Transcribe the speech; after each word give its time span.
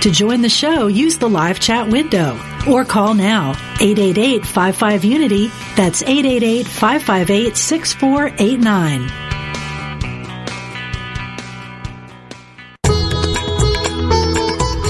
To 0.00 0.10
join 0.10 0.40
the 0.40 0.48
show, 0.48 0.86
use 0.86 1.18
the 1.18 1.28
live 1.28 1.60
chat 1.60 1.88
window 1.88 2.40
or 2.66 2.86
call 2.86 3.12
now 3.12 3.50
888 3.82 4.46
55 4.46 5.04
Unity. 5.04 5.48
That's 5.76 6.00
888 6.00 6.66
558 6.66 7.54
6489. 7.54 9.06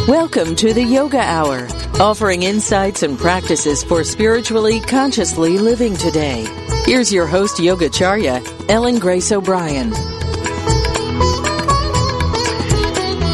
Welcome 0.06 0.54
to 0.54 0.72
the 0.72 0.84
Yoga 0.84 1.18
Hour, 1.18 1.66
offering 1.98 2.44
insights 2.44 3.02
and 3.02 3.18
practices 3.18 3.82
for 3.82 4.04
spiritually 4.04 4.78
consciously 4.78 5.58
living 5.58 5.96
today. 5.96 6.46
Here's 6.84 7.12
your 7.12 7.26
host, 7.26 7.56
Yogacharya, 7.56 8.70
Ellen 8.70 9.00
Grace 9.00 9.32
O'Brien. 9.32 9.90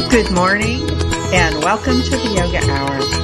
Good 0.09 0.31
morning 0.31 0.96
and 1.33 1.61
welcome 1.61 2.01
to 2.01 2.11
the 2.11 2.29
Yoga 2.29 2.59
Hour. 2.71 3.17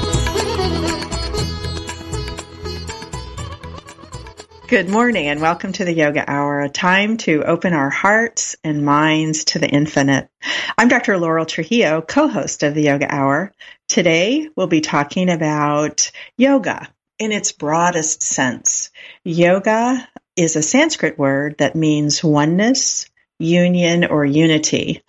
Good 4.67 4.89
morning 4.89 5.27
and 5.27 5.39
welcome 5.39 5.71
to 5.71 5.85
the 5.85 5.93
Yoga 5.93 6.29
Hour, 6.29 6.61
a 6.61 6.69
time 6.69 7.15
to 7.17 7.43
open 7.43 7.73
our 7.73 7.89
hearts 7.89 8.57
and 8.63 8.83
minds 8.83 9.45
to 9.45 9.59
the 9.59 9.69
infinite. 9.69 10.29
I'm 10.77 10.89
Dr. 10.89 11.17
Laurel 11.17 11.45
Trujillo, 11.45 12.01
co-host 12.01 12.63
of 12.63 12.73
the 12.75 12.81
Yoga 12.81 13.13
Hour. 13.13 13.53
Today 13.87 14.49
we'll 14.55 14.67
be 14.67 14.81
talking 14.81 15.29
about 15.29 16.11
yoga 16.37 16.89
in 17.19 17.31
its 17.31 17.53
broadest 17.53 18.21
sense. 18.21 18.89
Yoga 19.23 20.09
is 20.35 20.55
a 20.57 20.61
Sanskrit 20.61 21.17
word 21.17 21.59
that 21.59 21.75
means 21.75 22.21
oneness, 22.21 23.09
union, 23.39 24.03
or 24.03 24.25
unity. 24.25 25.03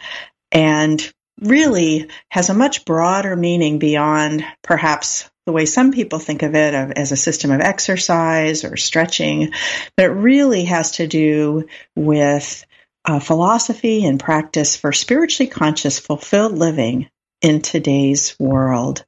And 0.53 1.14
really 1.41 2.09
has 2.29 2.51
a 2.51 2.55
much 2.55 2.85
broader 2.85 3.37
meaning 3.37 3.79
beyond 3.79 4.45
perhaps 4.63 5.29
the 5.47 5.53
way 5.53 5.67
some 5.67 5.93
people 5.93 6.19
think 6.19 6.43
of 6.43 6.55
it 6.55 6.75
as 6.75 7.13
a 7.13 7.17
system 7.17 7.51
of 7.51 7.61
exercise 7.61 8.65
or 8.65 8.77
stretching, 8.77 9.53
but 9.97 10.07
it 10.07 10.11
really 10.11 10.65
has 10.65 10.93
to 10.93 11.07
do 11.07 11.67
with 11.95 12.65
uh, 13.05 13.21
philosophy 13.21 14.07
and 14.07 14.19
practice 14.19 14.77
for 14.77 14.93
spiritually 14.93 15.51
conscious, 15.51 15.99
fulfilled 15.99 16.57
living 16.57 17.11
in 17.43 17.61
today's 17.61 18.35
world. 18.41 19.05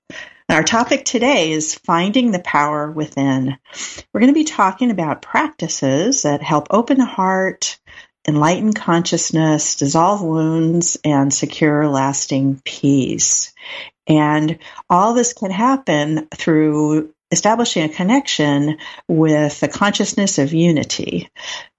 Our 0.49 0.63
topic 0.63 1.05
today 1.05 1.51
is 1.51 1.75
finding 1.75 2.31
the 2.31 2.39
power 2.39 2.91
within. 2.91 3.57
We're 4.13 4.21
going 4.21 4.33
to 4.33 4.39
be 4.39 4.45
talking 4.45 4.91
about 4.91 5.23
practices 5.23 6.23
that 6.23 6.43
help 6.43 6.69
open 6.71 6.99
the 6.99 7.05
heart, 7.05 7.81
enlighten 8.27 8.73
consciousness, 8.73 9.77
dissolve 9.77 10.23
wounds, 10.23 10.99
and 11.05 11.33
secure 11.33 11.89
lasting 11.89 12.61
peace. 12.65 13.53
And 14.07 14.59
all 14.89 15.15
this 15.15 15.33
can 15.33 15.51
happen 15.51 16.29
through 16.35 17.13
establishing 17.31 17.83
a 17.85 17.89
connection 17.89 18.79
with 19.09 19.59
the 19.61 19.69
consciousness 19.69 20.39
of 20.39 20.53
unity. 20.53 21.29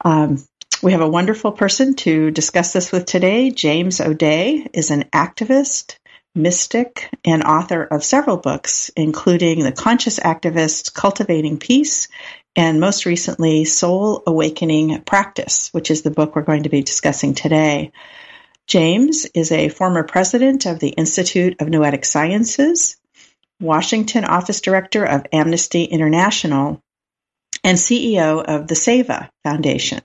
Um, 0.04 0.44
we 0.84 0.92
have 0.92 1.02
a 1.02 1.10
wonderful 1.10 1.54
person 1.54 1.96
to 1.96 2.32
discuss 2.32 2.74
this 2.74 2.92
with 2.92 3.06
today. 3.06 3.50
James 3.50 4.00
O'Dea 4.00 4.68
is 4.74 4.92
an 4.92 5.04
activist, 5.06 5.98
mystic, 6.36 7.10
and 7.26 7.44
author 7.44 7.84
of 7.84 8.04
several 8.04 8.38
books, 8.38 8.92
including 8.96 9.64
The 9.64 9.72
Conscious 9.72 10.20
Activist 10.20 10.94
Cultivating 10.94 11.58
Peace 11.58 12.10
and 12.58 12.80
most 12.80 13.06
recently, 13.06 13.66
Soul 13.66 14.24
Awakening 14.26 15.04
Practice, 15.04 15.70
which 15.74 15.92
is 15.92 16.02
the 16.02 16.10
book 16.10 16.36
we're 16.36 16.42
going 16.42 16.64
to 16.64 16.70
be 16.70 16.82
discussing 16.82 17.36
today. 17.36 17.92
James 18.66 19.26
is 19.26 19.52
a 19.52 19.70
former 19.70 20.04
president 20.04 20.66
of 20.66 20.80
the 20.80 20.90
Institute 20.90 21.62
of 21.62 21.70
Noetic 21.70 22.04
Sciences, 22.04 22.98
Washington 23.62 24.26
office 24.26 24.60
director 24.60 25.06
of 25.06 25.28
Amnesty 25.32 25.84
International, 25.84 26.82
and 27.64 27.78
CEO 27.78 28.44
of 28.44 28.68
the 28.68 28.76
Seva 28.76 29.30
Foundation. 29.44 30.02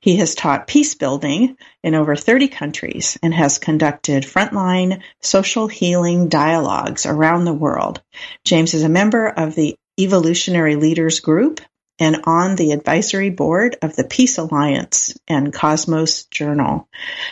He 0.00 0.16
has 0.16 0.34
taught 0.34 0.66
peace 0.66 0.96
building 0.96 1.56
in 1.84 1.94
over 1.94 2.16
30 2.16 2.48
countries 2.48 3.16
and 3.22 3.32
has 3.32 3.58
conducted 3.58 4.24
frontline 4.24 5.02
social 5.20 5.68
healing 5.68 6.28
dialogues 6.28 7.06
around 7.06 7.44
the 7.44 7.54
world. 7.54 8.02
James 8.44 8.74
is 8.74 8.82
a 8.82 8.88
member 8.88 9.28
of 9.28 9.54
the 9.54 9.76
Evolutionary 10.00 10.74
Leaders 10.74 11.20
Group 11.20 11.60
and 12.02 12.22
on 12.24 12.56
the 12.56 12.72
advisory 12.72 13.30
board 13.30 13.76
of 13.80 13.94
the 13.94 14.02
Peace 14.02 14.36
Alliance 14.36 15.16
and 15.28 15.52
Cosmos 15.52 16.24
Journal. 16.24 16.88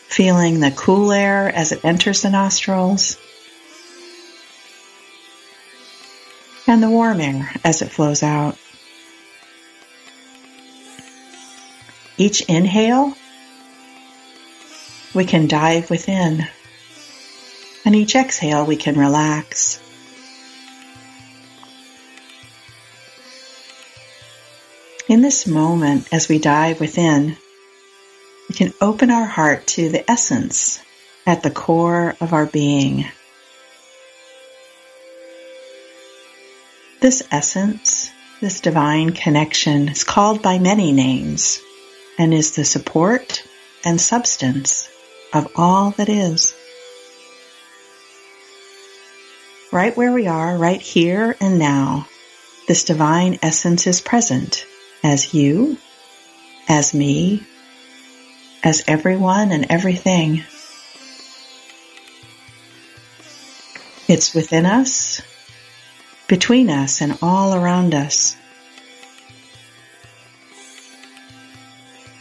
Feeling 0.07 0.59
the 0.59 0.71
cool 0.71 1.11
air 1.11 1.49
as 1.49 1.71
it 1.71 1.83
enters 1.83 2.21
the 2.21 2.29
nostrils 2.29 3.17
and 6.67 6.81
the 6.81 6.89
warm 6.89 7.19
air 7.19 7.51
as 7.63 7.81
it 7.81 7.89
flows 7.89 8.23
out. 8.23 8.57
Each 12.17 12.41
inhale, 12.41 13.15
we 15.13 15.25
can 15.25 15.47
dive 15.47 15.89
within. 15.89 16.47
And 17.85 17.95
each 17.95 18.15
exhale, 18.15 18.65
we 18.65 18.75
can 18.75 18.97
relax. 18.97 19.79
In 25.09 25.21
this 25.21 25.45
moment, 25.45 26.07
as 26.13 26.29
we 26.29 26.39
dive 26.39 26.79
within, 26.79 27.35
we 28.47 28.55
can 28.55 28.73
open 28.79 29.11
our 29.11 29.25
heart 29.25 29.67
to 29.67 29.89
the 29.89 30.09
essence 30.09 30.79
at 31.25 31.43
the 31.43 31.51
core 31.51 32.15
of 32.21 32.31
our 32.31 32.45
being. 32.45 33.03
This 37.01 37.21
essence, 37.31 38.11
this 38.39 38.61
divine 38.61 39.11
connection 39.11 39.89
is 39.89 40.05
called 40.05 40.41
by 40.41 40.57
many 40.57 40.93
names 40.93 41.59
and 42.17 42.33
is 42.33 42.55
the 42.55 42.63
support 42.63 43.43
and 43.83 43.99
substance 43.99 44.87
of 45.33 45.51
all 45.57 45.91
that 45.91 46.07
is. 46.07 46.55
Right 49.69 49.97
where 49.97 50.13
we 50.13 50.27
are, 50.27 50.57
right 50.57 50.81
here 50.81 51.35
and 51.41 51.59
now, 51.59 52.07
this 52.69 52.85
divine 52.85 53.39
essence 53.41 53.85
is 53.85 53.99
present 53.99 54.65
as 55.03 55.33
you, 55.33 55.77
as 56.69 56.93
me, 56.93 57.43
as 58.63 58.83
everyone 58.87 59.51
and 59.51 59.65
everything. 59.69 60.43
It's 64.07 64.33
within 64.33 64.65
us, 64.65 65.21
between 66.27 66.69
us, 66.69 67.01
and 67.01 67.17
all 67.21 67.53
around 67.53 67.93
us. 67.93 68.37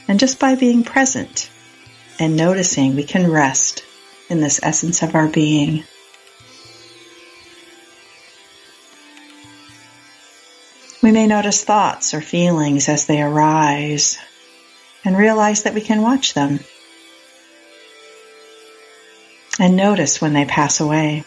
And 0.09 0.19
just 0.19 0.39
by 0.39 0.57
being 0.57 0.83
present 0.83 1.51
and 2.19 2.37
noticing, 2.37 2.97
we 2.97 3.05
can 3.05 3.31
rest 3.31 3.85
in 4.29 4.41
this 4.41 4.61
essence 4.63 5.03
of 5.03 5.15
our 5.15 5.29
being. 5.29 5.85
We 11.03 11.11
may 11.11 11.27
notice 11.27 11.65
thoughts 11.65 12.15
or 12.15 12.21
feelings 12.21 12.89
as 12.89 13.07
they 13.07 13.21
arise 13.21 14.19
and 15.05 15.19
realize 15.19 15.65
that 15.65 15.75
we 15.75 15.81
can 15.81 16.01
watch 16.01 16.33
them 16.33 16.61
and 19.59 19.77
notice 19.77 20.21
when 20.21 20.33
they 20.33 20.45
pass 20.45 20.79
away. 20.79 21.25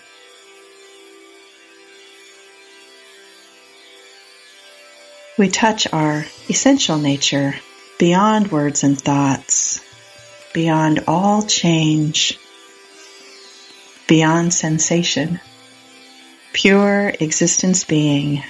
We 5.37 5.49
touch 5.49 5.91
our 5.91 6.25
essential 6.49 6.97
nature 6.97 7.55
beyond 7.99 8.53
words 8.53 8.83
and 8.83 8.99
thoughts, 8.99 9.81
beyond 10.53 11.03
all 11.07 11.43
change, 11.43 12.39
beyond 14.07 14.53
sensation, 14.53 15.41
pure 16.53 17.09
existence 17.19 17.83
being 17.83 18.41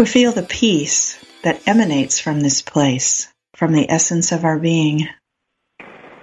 We 0.00 0.06
feel 0.06 0.32
the 0.32 0.42
peace 0.42 1.22
that 1.42 1.68
emanates 1.68 2.18
from 2.18 2.40
this 2.40 2.62
place, 2.62 3.28
from 3.54 3.72
the 3.72 3.90
essence 3.90 4.32
of 4.32 4.46
our 4.46 4.58
being, 4.58 5.06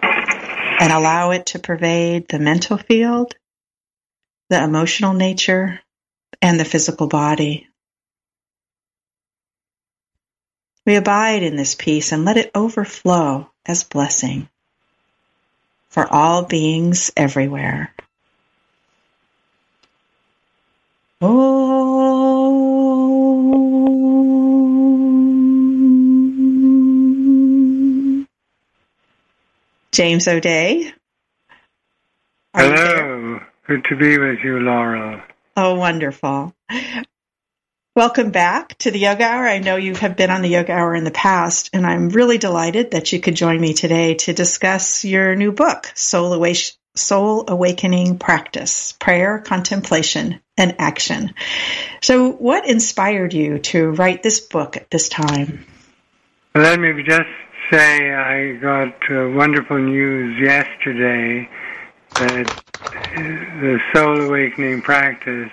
and 0.01 0.91
allow 0.91 1.29
it 1.29 1.45
to 1.47 1.59
pervade 1.59 2.27
the 2.27 2.39
mental 2.39 2.77
field, 2.77 3.35
the 4.49 4.63
emotional 4.63 5.13
nature, 5.13 5.79
and 6.41 6.59
the 6.59 6.65
physical 6.65 7.05
body. 7.05 7.67
We 10.83 10.95
abide 10.95 11.43
in 11.43 11.55
this 11.55 11.75
peace 11.75 12.11
and 12.11 12.25
let 12.25 12.37
it 12.37 12.49
overflow 12.55 13.51
as 13.63 13.83
blessing 13.83 14.49
for 15.89 16.11
all 16.11 16.45
beings 16.45 17.11
everywhere. 17.15 17.93
Oh. 21.21 22.86
James 29.97 30.27
O'Dea. 30.27 30.93
Are 32.53 32.61
Hello. 32.63 33.39
Good 33.65 33.83
to 33.85 33.95
be 33.95 34.19
with 34.19 34.37
you, 34.43 34.59
Laura. 34.59 35.25
Oh, 35.55 35.73
wonderful. 35.73 36.53
Welcome 37.95 38.29
back 38.29 38.77
to 38.77 38.91
the 38.91 38.99
Yoga 38.99 39.23
Hour. 39.23 39.47
I 39.47 39.57
know 39.57 39.75
you 39.75 39.95
have 39.95 40.15
been 40.15 40.29
on 40.29 40.43
the 40.43 40.49
Yoga 40.49 40.71
Hour 40.71 40.93
in 40.93 41.03
the 41.03 41.09
past, 41.09 41.71
and 41.73 41.83
I'm 41.83 42.09
really 42.09 42.37
delighted 42.37 42.91
that 42.91 43.11
you 43.11 43.19
could 43.19 43.35
join 43.35 43.59
me 43.59 43.73
today 43.73 44.13
to 44.13 44.33
discuss 44.33 45.03
your 45.03 45.35
new 45.35 45.51
book, 45.51 45.91
Soul, 45.95 46.45
Soul 46.95 47.45
Awakening 47.47 48.19
Practice 48.19 48.91
Prayer, 48.99 49.39
Contemplation, 49.39 50.41
and 50.57 50.75
Action. 50.77 51.33
So, 52.03 52.33
what 52.33 52.69
inspired 52.69 53.33
you 53.33 53.57
to 53.73 53.89
write 53.89 54.21
this 54.21 54.41
book 54.41 54.77
at 54.77 54.91
this 54.91 55.09
time? 55.09 55.65
Let 56.53 56.79
me 56.79 57.01
just 57.01 57.29
say 57.69 58.13
I 58.13 58.53
got 58.53 58.95
uh, 59.09 59.29
wonderful 59.29 59.77
news 59.77 60.39
yesterday 60.39 61.49
that 62.15 62.63
the 63.15 63.79
Soul 63.93 64.21
Awakening 64.21 64.81
practice 64.81 65.51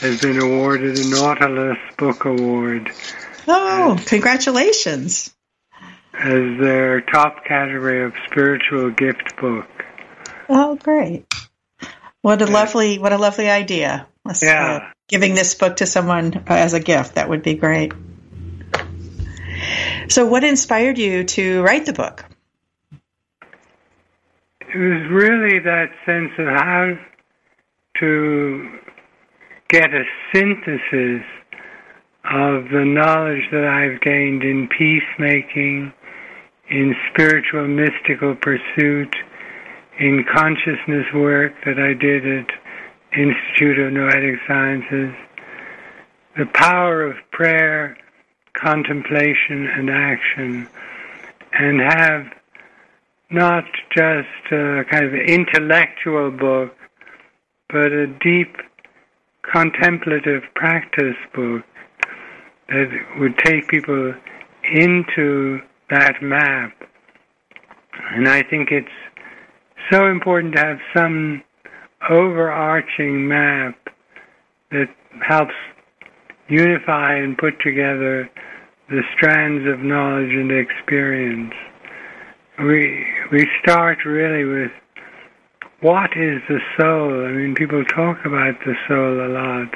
has 0.00 0.20
been 0.20 0.38
awarded 0.40 0.96
the 0.96 1.10
Nautilus 1.10 1.78
Book 1.96 2.24
Award. 2.24 2.90
Oh, 3.46 3.96
as, 3.98 4.04
congratulations! 4.04 5.34
As 6.12 6.58
their 6.60 7.00
top 7.00 7.44
category 7.44 8.04
of 8.04 8.12
spiritual 8.26 8.90
gift 8.90 9.36
book. 9.40 9.66
Oh, 10.48 10.76
great! 10.76 11.32
What 12.22 12.42
a 12.42 12.46
lovely, 12.46 12.98
what 12.98 13.12
a 13.12 13.18
lovely 13.18 13.48
idea. 13.48 14.06
yeah. 14.42 14.80
Uh, 14.82 14.92
giving 15.08 15.34
this 15.34 15.54
book 15.54 15.76
to 15.76 15.86
someone 15.86 16.44
as 16.46 16.74
a 16.74 16.80
gift 16.80 17.14
that 17.14 17.28
would 17.28 17.42
be 17.42 17.54
great. 17.54 17.92
So, 20.08 20.24
what 20.24 20.42
inspired 20.42 20.96
you 20.96 21.24
to 21.24 21.62
write 21.62 21.84
the 21.84 21.92
book? 21.92 22.24
It 24.62 24.76
was 24.76 25.10
really 25.10 25.58
that 25.58 25.90
sense 26.06 26.30
of 26.38 26.46
how 26.46 26.94
to 28.00 28.78
get 29.68 29.90
a 29.92 30.04
synthesis 30.32 31.22
of 32.24 32.70
the 32.70 32.84
knowledge 32.86 33.42
that 33.52 33.64
I've 33.64 34.00
gained 34.00 34.44
in 34.44 34.68
peacemaking, 34.68 35.92
in 36.70 36.94
spiritual 37.12 37.66
mystical 37.68 38.34
pursuit, 38.34 39.14
in 39.98 40.24
consciousness 40.34 41.06
work 41.14 41.52
that 41.66 41.78
I 41.78 41.92
did 41.92 42.26
at 42.26 42.50
Institute 43.18 43.78
of 43.78 43.92
Noetic 43.92 44.38
Sciences, 44.46 45.14
the 46.36 46.46
power 46.54 47.02
of 47.04 47.16
prayer 47.30 47.96
contemplation 48.60 49.66
and 49.66 49.90
action 49.90 50.68
and 51.52 51.80
have 51.80 52.26
not 53.30 53.64
just 53.94 54.52
a 54.52 54.84
kind 54.90 55.04
of 55.04 55.14
intellectual 55.14 56.30
book, 56.30 56.74
but 57.68 57.92
a 57.92 58.06
deep 58.06 58.56
contemplative 59.42 60.42
practice 60.54 61.16
book 61.34 61.62
that 62.68 62.88
would 63.18 63.36
take 63.38 63.68
people 63.68 64.14
into 64.72 65.60
that 65.90 66.22
map. 66.22 66.72
And 68.12 68.28
I 68.28 68.42
think 68.42 68.70
it's 68.70 68.88
so 69.90 70.06
important 70.10 70.54
to 70.54 70.60
have 70.60 70.78
some 70.94 71.42
overarching 72.10 73.26
map 73.26 73.76
that 74.70 74.88
helps 75.26 75.54
unify 76.48 77.14
and 77.14 77.36
put 77.36 77.60
together 77.60 78.28
the 78.88 79.02
strands 79.16 79.68
of 79.68 79.80
knowledge 79.80 80.32
and 80.32 80.50
experience. 80.50 81.52
We 82.58 83.06
we 83.30 83.46
start 83.62 84.04
really 84.04 84.44
with 84.44 84.72
what 85.80 86.10
is 86.16 86.40
the 86.48 86.58
soul? 86.78 87.26
I 87.26 87.30
mean, 87.32 87.54
people 87.54 87.84
talk 87.84 88.24
about 88.24 88.54
the 88.64 88.74
soul 88.88 89.26
a 89.26 89.30
lot, 89.30 89.74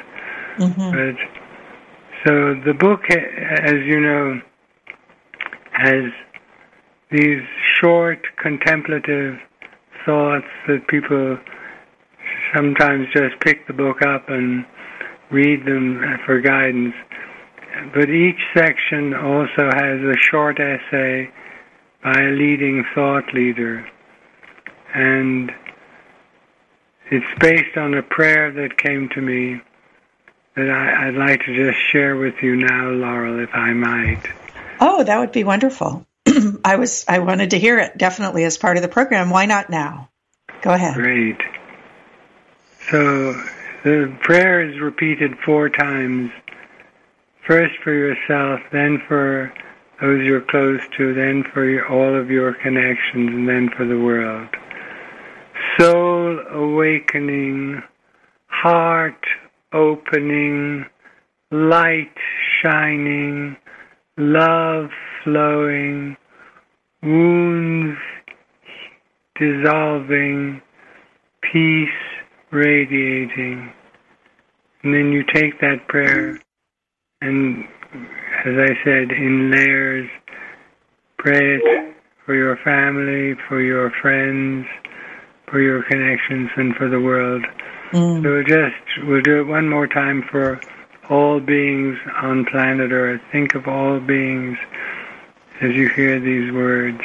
mm-hmm. 0.57 0.91
but 0.91 1.15
so 2.25 2.55
the 2.65 2.73
book, 2.73 3.01
as 3.09 3.75
you 3.85 3.99
know, 3.99 4.41
has 5.71 6.11
these 7.11 7.41
short 7.79 8.19
contemplative 8.41 9.37
thoughts 10.05 10.47
that 10.67 10.87
people 10.87 11.37
sometimes 12.55 13.07
just 13.13 13.39
pick 13.41 13.67
the 13.67 13.73
book 13.73 14.01
up 14.01 14.29
and 14.29 14.65
read 15.33 15.65
them 15.65 16.19
for 16.25 16.39
guidance. 16.39 16.95
But 17.93 18.09
each 18.09 18.39
section 18.55 19.13
also 19.13 19.69
has 19.73 19.99
a 20.01 20.15
short 20.17 20.59
essay 20.59 21.29
by 22.03 22.13
a 22.13 22.31
leading 22.31 22.85
thought 22.93 23.33
leader. 23.33 23.85
And 24.93 25.51
it's 27.09 27.39
based 27.39 27.77
on 27.77 27.95
a 27.95 28.03
prayer 28.03 28.51
that 28.51 28.77
came 28.77 29.09
to 29.09 29.21
me 29.21 29.59
that 30.55 30.69
I, 30.69 31.07
would 31.07 31.15
like 31.15 31.43
to 31.45 31.55
just 31.55 31.79
share 31.91 32.15
with 32.15 32.35
you 32.43 32.55
now, 32.55 32.91
Laurel, 32.91 33.39
if 33.39 33.49
I 33.53 33.73
might. 33.73 34.21
Oh, 34.79 35.03
that 35.03 35.19
would 35.19 35.31
be 35.31 35.43
wonderful. 35.43 36.05
I 36.63 36.75
was 36.75 37.05
I 37.07 37.19
wanted 37.19 37.51
to 37.51 37.59
hear 37.59 37.79
it 37.79 37.97
definitely 37.97 38.43
as 38.43 38.57
part 38.57 38.77
of 38.77 38.83
the 38.83 38.89
program. 38.89 39.31
Why 39.31 39.47
not 39.47 39.69
now? 39.69 40.09
Go 40.61 40.71
ahead. 40.71 40.93
Great. 40.93 41.41
So 42.89 43.41
the 43.83 44.17
prayer 44.21 44.67
is 44.67 44.79
repeated 44.79 45.33
four 45.45 45.69
times. 45.69 46.31
First 47.45 47.73
for 47.83 47.93
yourself, 47.93 48.61
then 48.71 49.01
for 49.07 49.53
those 50.01 50.23
you're 50.23 50.41
close 50.41 50.79
to, 50.97 51.13
then 51.13 51.43
for 51.53 51.65
your, 51.65 51.87
all 51.89 52.17
of 52.17 52.31
your 52.31 52.53
connections, 52.53 53.29
and 53.29 53.47
then 53.47 53.69
for 53.75 53.85
the 53.85 53.99
world. 53.99 54.47
Soul 55.77 56.39
awakening, 56.51 57.81
heart 58.47 59.25
opening, 59.73 60.85
light 61.51 62.15
shining, 62.61 63.57
love 64.17 64.89
flowing, 65.23 66.15
wounds 67.01 67.97
dissolving, 69.35 70.61
peace 71.41 71.89
radiating. 72.53 73.73
And 74.83 74.93
then 74.93 75.11
you 75.11 75.23
take 75.33 75.59
that 75.61 75.87
prayer 75.87 76.39
and, 77.21 77.63
as 78.45 78.53
I 78.57 78.83
said, 78.83 79.11
in 79.11 79.49
layers, 79.51 80.09
pray 81.17 81.55
it 81.55 81.95
for 82.25 82.35
your 82.35 82.57
family, 82.57 83.35
for 83.47 83.61
your 83.61 83.91
friends, 84.01 84.65
for 85.47 85.61
your 85.61 85.83
connections, 85.83 86.49
and 86.57 86.75
for 86.75 86.89
the 86.89 86.99
world. 86.99 87.45
Mm. 87.91 88.23
So 88.23 88.29
we'll 88.29 88.43
just, 88.43 89.07
we'll 89.07 89.21
do 89.21 89.39
it 89.39 89.47
one 89.47 89.69
more 89.69 89.87
time 89.87 90.23
for 90.29 90.59
all 91.09 91.39
beings 91.39 91.97
on 92.21 92.45
planet 92.45 92.91
Earth. 92.91 93.21
Think 93.31 93.55
of 93.55 93.67
all 93.67 93.99
beings 93.99 94.57
as 95.61 95.71
you 95.71 95.89
hear 95.89 96.19
these 96.19 96.51
words. 96.51 97.01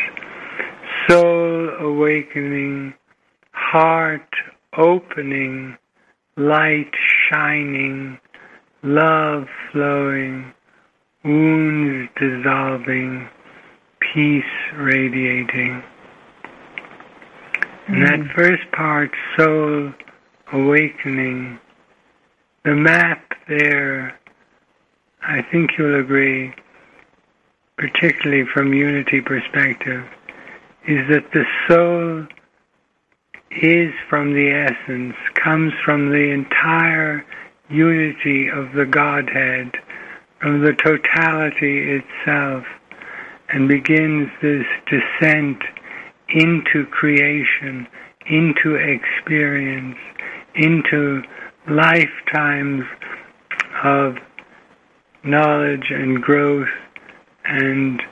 Soul 1.09 1.69
awakening, 1.81 2.95
heart 3.53 4.35
opening, 4.77 5.77
light 6.37 6.93
shining, 7.31 8.19
love 8.83 9.47
flowing, 9.73 10.53
wounds 11.25 12.11
dissolving, 12.19 13.29
peace 14.01 14.45
radiating. 14.77 15.83
And 17.89 18.03
that 18.07 18.21
mm. 18.21 18.35
first 18.35 18.71
part, 18.73 19.11
soul 19.37 19.93
awakening, 20.53 21.59
the 22.65 22.75
map 22.75 23.33
there, 23.49 24.19
I 25.23 25.43
think 25.51 25.71
you'll 25.79 25.99
agree, 25.99 26.55
particularly 27.77 28.45
from 28.53 28.75
unity 28.75 29.21
perspective, 29.21 30.05
is 30.87 31.09
that 31.11 31.33
the 31.33 31.45
soul 31.67 32.27
is 33.51 33.93
from 34.09 34.35
the 34.35 34.51
essence, 34.51 35.15
comes 35.35 35.73
from 35.85 36.11
the 36.11 36.31
entire 36.31 37.25
unity 37.71 38.49
of 38.49 38.73
the 38.73 38.87
Godhead, 38.87 39.73
from 40.41 40.65
the 40.65 40.73
totality 40.73 42.01
itself, 42.01 42.65
and 43.51 43.69
begins 43.69 44.29
this 44.43 44.67
descent 44.87 45.63
into 46.29 46.85
creation, 46.91 47.87
into 48.27 48.77
experience, 48.77 49.97
into 50.55 51.23
lifetimes 51.69 52.85
of 53.85 54.17
knowledge 55.25 55.91
and 55.91 56.23
growth 56.23 56.69
and 57.45 58.03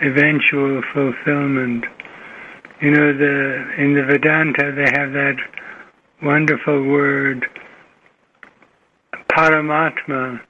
eventual 0.00 0.82
fulfillment. 0.92 1.84
You 2.80 2.90
know, 2.90 3.12
the 3.12 3.74
in 3.78 3.94
the 3.94 4.04
Vedanta 4.04 4.72
they 4.74 4.90
have 4.98 5.12
that 5.12 5.36
wonderful 6.22 6.82
word 6.84 7.46
Paramatma. 9.30 10.40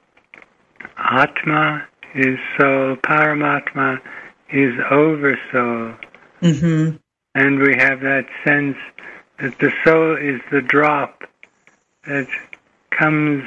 Atma 0.97 1.87
is 2.15 2.37
soul. 2.57 2.95
Paramatma 2.97 3.99
is 4.51 4.73
oversoul. 4.89 5.93
Mm-hmm. 6.41 6.97
And 7.35 7.59
we 7.59 7.75
have 7.77 8.01
that 8.01 8.25
sense 8.45 8.77
that 9.39 9.57
the 9.59 9.71
soul 9.85 10.17
is 10.17 10.41
the 10.51 10.61
drop 10.61 11.23
that 12.05 12.27
comes 12.89 13.43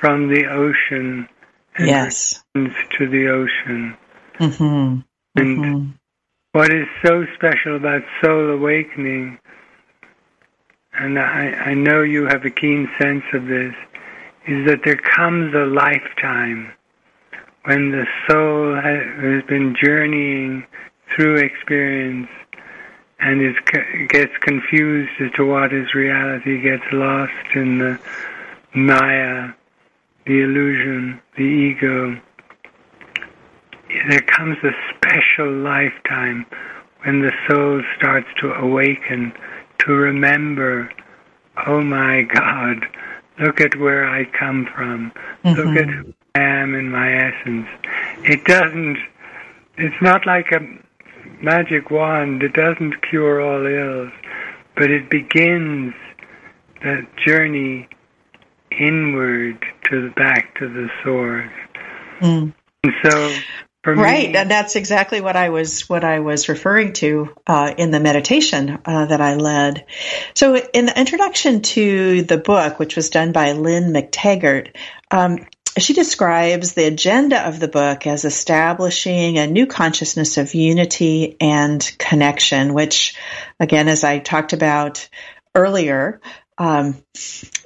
from 0.00 0.28
the 0.28 0.46
ocean 0.46 1.28
and 1.76 1.88
yes. 1.88 2.42
to 2.54 3.08
the 3.08 3.28
ocean. 3.28 3.96
Mm-hmm. 4.38 5.00
And 5.34 5.58
mm-hmm. 5.58 5.90
What 6.52 6.70
is 6.70 6.86
so 7.04 7.24
special 7.34 7.76
about 7.76 8.02
soul 8.22 8.50
awakening, 8.50 9.38
and 10.92 11.18
I, 11.18 11.50
I 11.50 11.74
know 11.74 12.02
you 12.02 12.26
have 12.26 12.44
a 12.44 12.50
keen 12.50 12.90
sense 13.00 13.24
of 13.32 13.46
this, 13.46 13.74
is 14.46 14.66
that 14.66 14.80
there 14.84 14.96
comes 14.96 15.54
a 15.54 15.64
lifetime 15.64 16.72
when 17.64 17.90
the 17.92 18.06
soul 18.28 18.74
has 18.74 19.42
been 19.44 19.74
journeying 19.80 20.66
through 21.14 21.36
experience 21.36 22.28
and 23.18 23.40
is 23.40 23.56
gets 24.08 24.36
confused 24.40 25.12
as 25.20 25.30
to 25.32 25.46
what 25.46 25.72
is 25.72 25.94
reality, 25.94 26.60
gets 26.60 26.84
lost 26.92 27.32
in 27.54 27.78
the 27.78 27.98
maya, 28.74 29.52
the 30.26 30.40
illusion, 30.40 31.20
the 31.36 31.44
ego. 31.44 32.20
There 34.08 34.22
comes 34.22 34.56
a 34.62 34.72
special 34.94 35.50
lifetime 35.52 36.46
when 37.04 37.20
the 37.20 37.32
soul 37.48 37.82
starts 37.96 38.28
to 38.40 38.52
awaken, 38.52 39.32
to 39.80 39.92
remember, 39.92 40.90
oh 41.66 41.82
my 41.82 42.22
God, 42.22 42.86
look 43.40 43.60
at 43.60 43.76
where 43.76 44.08
I 44.08 44.24
come 44.24 44.66
from, 44.74 45.12
mm-hmm. 45.44 45.60
look 45.60 45.76
at 45.76 45.88
who 45.88 46.14
I 46.34 46.40
am 46.40 46.74
in 46.74 46.90
my 46.90 47.12
essence. 47.12 47.66
It 48.24 48.44
doesn't, 48.44 48.98
it's 49.76 50.00
not 50.00 50.26
like 50.26 50.52
a 50.52 50.60
magic 51.42 51.90
wand, 51.90 52.42
it 52.42 52.52
doesn't 52.52 53.02
cure 53.08 53.40
all 53.40 53.66
ills, 53.66 54.12
but 54.76 54.90
it 54.90 55.10
begins 55.10 55.94
that 56.82 57.06
journey 57.16 57.88
inward 58.70 59.64
to 59.84 60.08
the 60.08 60.14
back 60.14 60.58
to 60.58 60.68
the 60.68 60.88
source. 61.04 61.50
Mm. 62.20 62.54
And 62.84 62.92
so 63.04 63.36
right, 63.84 64.30
me, 64.30 64.36
and 64.36 64.50
that's 64.50 64.76
exactly 64.76 65.20
what 65.20 65.36
I 65.36 65.48
was 65.50 65.88
what 65.88 66.04
I 66.04 66.20
was 66.20 66.48
referring 66.48 66.92
to 66.94 67.34
uh, 67.46 67.74
in 67.76 67.90
the 67.90 68.00
meditation 68.00 68.78
uh, 68.84 69.06
that 69.06 69.20
I 69.20 69.34
led. 69.34 69.86
So, 70.34 70.56
in 70.56 70.86
the 70.86 70.98
introduction 70.98 71.62
to 71.62 72.22
the 72.22 72.38
book, 72.38 72.78
which 72.78 72.96
was 72.96 73.10
done 73.10 73.32
by 73.32 73.52
Lynn 73.52 73.92
McTaggart, 73.92 74.74
um, 75.10 75.46
she 75.78 75.94
describes 75.94 76.74
the 76.74 76.86
agenda 76.86 77.46
of 77.46 77.58
the 77.58 77.68
book 77.68 78.06
as 78.06 78.24
establishing 78.24 79.38
a 79.38 79.46
new 79.46 79.66
consciousness 79.66 80.36
of 80.36 80.54
unity 80.54 81.36
and 81.40 81.80
connection, 81.98 82.74
which, 82.74 83.16
again, 83.58 83.88
as 83.88 84.04
I 84.04 84.18
talked 84.18 84.52
about 84.52 85.08
earlier, 85.54 86.20
um, 86.58 87.02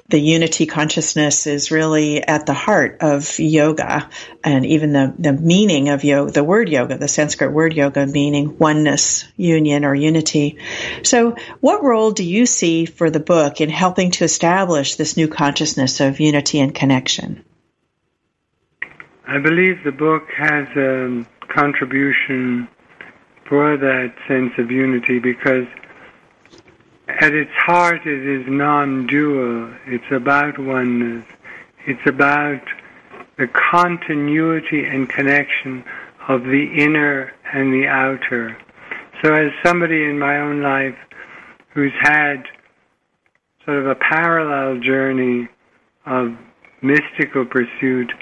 the 0.08 0.18
unity 0.18 0.66
consciousness 0.66 1.46
is 1.46 1.70
really 1.70 2.22
at 2.22 2.46
the 2.46 2.54
heart 2.54 2.98
of 3.00 3.38
yoga 3.38 4.08
and 4.44 4.64
even 4.64 4.92
the, 4.92 5.12
the 5.18 5.32
meaning 5.32 5.88
of 5.88 6.04
yoga, 6.04 6.30
the 6.30 6.44
word 6.44 6.68
yoga, 6.68 6.96
the 6.96 7.08
Sanskrit 7.08 7.52
word 7.52 7.74
yoga 7.74 8.06
meaning 8.06 8.56
oneness, 8.58 9.26
union, 9.36 9.84
or 9.84 9.94
unity. 9.94 10.58
So, 11.02 11.36
what 11.60 11.82
role 11.82 12.12
do 12.12 12.22
you 12.24 12.46
see 12.46 12.86
for 12.86 13.10
the 13.10 13.20
book 13.20 13.60
in 13.60 13.68
helping 13.68 14.12
to 14.12 14.24
establish 14.24 14.94
this 14.94 15.16
new 15.16 15.26
consciousness 15.26 16.00
of 16.00 16.20
unity 16.20 16.60
and 16.60 16.74
connection? 16.74 17.44
I 19.26 19.38
believe 19.38 19.82
the 19.84 19.90
book 19.90 20.22
has 20.36 20.68
a 20.76 21.26
contribution 21.52 22.68
for 23.48 23.76
that 23.76 24.14
sense 24.28 24.52
of 24.58 24.70
unity 24.70 25.18
because 25.18 25.66
at 27.08 27.32
its 27.32 27.50
heart 27.52 28.06
it 28.06 28.26
is 28.26 28.46
non-dual. 28.48 29.72
It's 29.86 30.10
about 30.10 30.58
oneness. 30.58 31.24
It's 31.86 32.06
about 32.06 32.62
the 33.38 33.48
continuity 33.48 34.84
and 34.84 35.08
connection 35.08 35.84
of 36.28 36.42
the 36.44 36.72
inner 36.76 37.32
and 37.52 37.72
the 37.72 37.86
outer. 37.86 38.56
So 39.22 39.34
as 39.34 39.52
somebody 39.64 40.04
in 40.04 40.18
my 40.18 40.38
own 40.38 40.62
life 40.62 40.96
who's 41.70 41.92
had 42.00 42.44
sort 43.64 43.78
of 43.78 43.86
a 43.86 43.94
parallel 43.94 44.80
journey 44.80 45.48
of 46.06 46.36
mystical 46.82 47.44
pursuit 47.44 48.12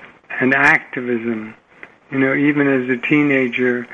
and 0.40 0.54
activism. 0.54 1.54
You 2.10 2.18
know, 2.18 2.34
even 2.34 2.66
as 2.66 2.88
a 2.88 2.96
teenager 2.96 3.86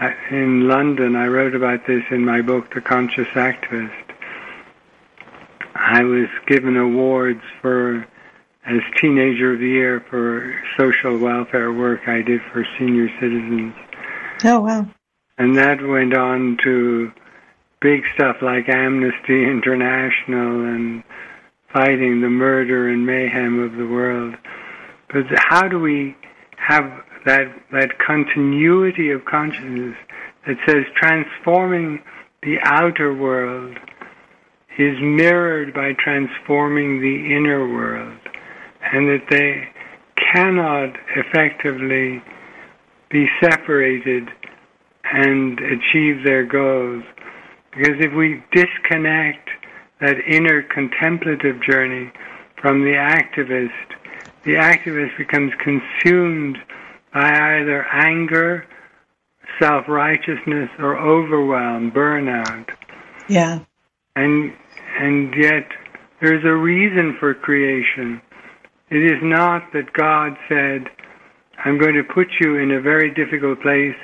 uh, 0.00 0.10
in 0.30 0.68
London, 0.68 1.16
I 1.16 1.26
wrote 1.28 1.54
about 1.54 1.86
this 1.86 2.02
in 2.10 2.24
my 2.24 2.42
book, 2.42 2.74
The 2.74 2.80
Conscious 2.80 3.28
Activist. 3.28 4.05
I 5.78 6.02
was 6.02 6.28
given 6.46 6.76
awards 6.76 7.42
for 7.60 8.06
as 8.66 8.80
teenager 9.00 9.52
of 9.54 9.60
the 9.60 9.68
year 9.68 10.04
for 10.10 10.60
social 10.76 11.18
welfare 11.18 11.72
work 11.72 12.00
I 12.08 12.22
did 12.22 12.40
for 12.52 12.66
senior 12.78 13.08
citizens. 13.20 13.74
Oh 14.44 14.60
wow. 14.60 14.86
And 15.38 15.56
that 15.56 15.80
went 15.82 16.16
on 16.16 16.58
to 16.64 17.12
big 17.80 18.02
stuff 18.14 18.36
like 18.42 18.68
Amnesty 18.68 19.44
International 19.50 20.64
and 20.64 21.04
fighting 21.72 22.20
the 22.22 22.28
murder 22.28 22.88
and 22.88 23.06
mayhem 23.06 23.60
of 23.60 23.76
the 23.76 23.86
world. 23.86 24.34
But 25.12 25.24
how 25.36 25.68
do 25.68 25.78
we 25.78 26.16
have 26.56 26.84
that 27.26 27.54
that 27.72 27.98
continuity 27.98 29.10
of 29.10 29.24
consciousness 29.24 29.96
that 30.46 30.56
says 30.66 30.84
transforming 30.96 32.02
the 32.42 32.56
outer 32.62 33.12
world 33.14 33.76
is 34.78 34.96
mirrored 35.00 35.72
by 35.72 35.92
transforming 35.94 37.00
the 37.00 37.34
inner 37.34 37.68
world, 37.68 38.18
and 38.92 39.08
that 39.08 39.26
they 39.30 39.68
cannot 40.32 40.96
effectively 41.16 42.22
be 43.10 43.26
separated 43.40 44.28
and 45.12 45.58
achieve 45.60 46.24
their 46.24 46.44
goals. 46.44 47.04
Because 47.70 47.96
if 48.00 48.12
we 48.12 48.42
disconnect 48.52 49.48
that 50.00 50.16
inner 50.26 50.62
contemplative 50.62 51.62
journey 51.62 52.12
from 52.60 52.82
the 52.82 52.92
activist, 52.92 53.96
the 54.44 54.54
activist 54.54 55.16
becomes 55.16 55.52
consumed 55.62 56.58
by 57.12 57.60
either 57.60 57.86
anger, 57.92 58.66
self 59.58 59.88
righteousness, 59.88 60.70
or 60.78 60.98
overwhelm, 60.98 61.90
burnout. 61.90 62.68
Yeah. 63.28 63.60
And 64.14 64.52
and 64.98 65.34
yet 65.34 65.68
there's 66.20 66.44
a 66.44 66.54
reason 66.54 67.16
for 67.18 67.34
creation. 67.34 68.20
It 68.90 69.04
is 69.04 69.18
not 69.22 69.72
that 69.72 69.92
God 69.92 70.36
said, 70.48 70.88
I'm 71.64 71.78
going 71.78 71.94
to 71.94 72.04
put 72.04 72.28
you 72.40 72.56
in 72.56 72.70
a 72.70 72.80
very 72.80 73.12
difficult 73.12 73.60
place 73.60 73.96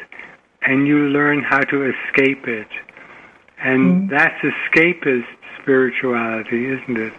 and 0.62 0.86
you 0.86 1.08
learn 1.08 1.42
how 1.42 1.60
to 1.60 1.90
escape 1.90 2.46
it. 2.46 2.68
And 3.58 4.10
mm. 4.10 4.10
that's 4.10 4.34
escapist 4.42 5.26
spirituality, 5.60 6.66
isn't 6.66 6.96
it? 6.96 7.12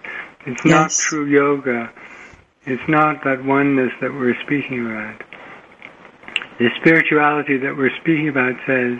It's 0.45 0.65
not 0.65 0.91
true 0.91 1.25
yoga. 1.25 1.91
It's 2.65 2.83
not 2.87 3.23
that 3.23 3.43
oneness 3.43 3.91
that 4.01 4.11
we're 4.11 4.35
speaking 4.43 4.85
about. 4.85 5.21
The 6.59 6.69
spirituality 6.79 7.57
that 7.57 7.75
we're 7.75 7.95
speaking 8.01 8.29
about 8.29 8.55
says 8.67 8.99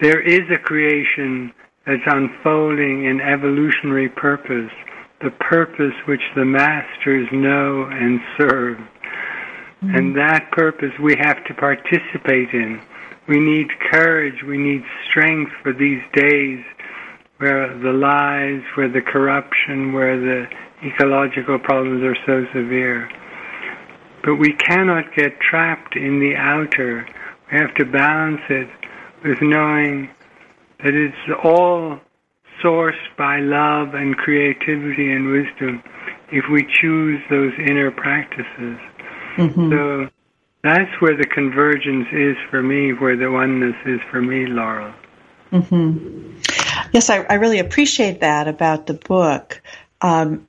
there 0.00 0.20
is 0.20 0.42
a 0.50 0.58
creation 0.58 1.52
that's 1.88 2.04
unfolding 2.06 3.06
in 3.06 3.22
evolutionary 3.22 4.10
purpose, 4.10 4.70
the 5.22 5.30
purpose 5.40 5.94
which 6.06 6.20
the 6.36 6.44
masters 6.44 7.26
know 7.32 7.88
and 7.90 8.20
serve. 8.36 8.76
Mm-hmm. 8.76 9.94
And 9.94 10.16
that 10.16 10.50
purpose 10.52 10.92
we 11.02 11.16
have 11.22 11.42
to 11.46 11.54
participate 11.54 12.50
in. 12.52 12.78
We 13.26 13.40
need 13.40 13.68
courage, 13.90 14.42
we 14.46 14.58
need 14.58 14.82
strength 15.08 15.52
for 15.62 15.72
these 15.72 16.02
days 16.12 16.62
where 17.38 17.68
the 17.78 17.92
lies, 17.92 18.62
where 18.74 18.90
the 18.90 19.00
corruption, 19.00 19.92
where 19.94 20.18
the 20.20 20.46
ecological 20.84 21.58
problems 21.58 22.02
are 22.04 22.16
so 22.26 22.44
severe. 22.52 23.08
But 24.24 24.36
we 24.36 24.52
cannot 24.52 25.14
get 25.16 25.40
trapped 25.40 25.96
in 25.96 26.20
the 26.20 26.34
outer. 26.36 27.06
We 27.50 27.58
have 27.58 27.74
to 27.76 27.86
balance 27.86 28.42
it 28.50 28.68
with 29.24 29.38
knowing 29.40 30.10
that 30.84 30.94
it's 30.94 31.40
all 31.44 31.98
sourced 32.62 33.16
by 33.16 33.38
love 33.40 33.94
and 33.94 34.16
creativity 34.16 35.12
and 35.12 35.28
wisdom 35.30 35.82
if 36.30 36.44
we 36.50 36.66
choose 36.80 37.20
those 37.30 37.52
inner 37.58 37.90
practices. 37.90 38.78
Mm-hmm. 39.36 39.70
So 39.70 40.08
that's 40.62 40.90
where 41.00 41.16
the 41.16 41.26
convergence 41.26 42.08
is 42.12 42.36
for 42.50 42.62
me, 42.62 42.92
where 42.92 43.16
the 43.16 43.30
oneness 43.30 43.76
is 43.86 44.00
for 44.10 44.20
me, 44.20 44.46
Laurel. 44.46 44.92
Mm-hmm. 45.52 46.40
Yes, 46.92 47.10
I, 47.10 47.22
I, 47.22 47.34
really 47.34 47.58
appreciate 47.58 48.20
that 48.20 48.48
about 48.48 48.86
the 48.86 48.94
book. 48.94 49.62
Um, 50.00 50.47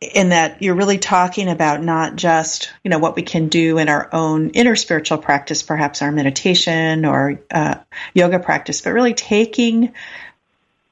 in 0.00 0.30
that 0.30 0.62
you're 0.62 0.74
really 0.74 0.98
talking 0.98 1.48
about 1.48 1.82
not 1.82 2.16
just 2.16 2.72
you 2.82 2.90
know 2.90 2.98
what 2.98 3.16
we 3.16 3.22
can 3.22 3.48
do 3.48 3.78
in 3.78 3.88
our 3.88 4.08
own 4.12 4.50
inner 4.50 4.76
spiritual 4.76 5.18
practice 5.18 5.62
perhaps 5.62 6.00
our 6.00 6.10
meditation 6.10 7.04
or 7.04 7.40
uh, 7.50 7.76
yoga 8.14 8.38
practice 8.38 8.80
but 8.80 8.92
really 8.92 9.14
taking 9.14 9.92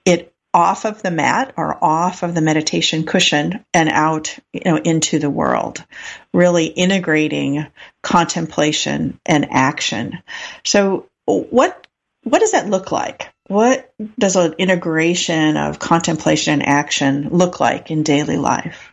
it 0.05 0.33
off 0.53 0.85
of 0.85 1.03
the 1.03 1.11
mat 1.11 1.53
or 1.57 1.83
off 1.83 2.23
of 2.23 2.35
the 2.35 2.41
meditation 2.41 3.05
cushion 3.05 3.65
and 3.73 3.89
out 3.89 4.39
you 4.53 4.63
know 4.65 4.77
into 4.77 5.19
the 5.19 5.31
world 5.31 5.85
really 6.33 6.67
integrating 6.67 7.67
contemplation 8.03 9.19
and 9.27 9.49
action. 9.51 10.23
So 10.65 11.09
what 11.25 11.87
what 12.25 12.41
does 12.41 12.53
that 12.53 12.69
look 12.69 12.93
like? 12.93 13.29
What 13.47 13.93
does 14.19 14.37
an 14.37 14.55
integration 14.59 15.57
of 15.57 15.79
contemplation 15.79 16.55
and 16.55 16.67
action 16.67 17.31
look 17.31 17.61
like 17.61 17.91
in 17.91 18.03
daily 18.03 18.37
life 18.37 18.88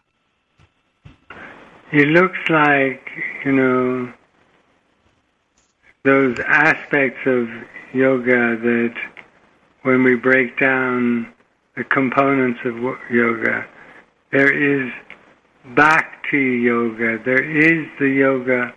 it 1.96 2.10
looks 2.10 2.38
like, 2.50 3.10
you 3.46 3.54
know, 3.54 4.12
those 6.04 6.36
aspects 6.46 7.22
of 7.26 7.48
yoga 7.94 8.58
that 8.58 8.94
when 9.84 10.04
we 10.04 10.16
break 10.16 10.60
down 10.60 11.32
the 11.78 11.86
components 11.86 12.60
of 12.66 12.76
yoga, 13.10 13.66
there 14.34 14.52
is 14.52 14.92
bhakti 15.74 16.60
yoga, 16.64 17.18
there 17.24 17.42
is 17.42 17.88
the 17.98 18.10
yoga 18.10 18.74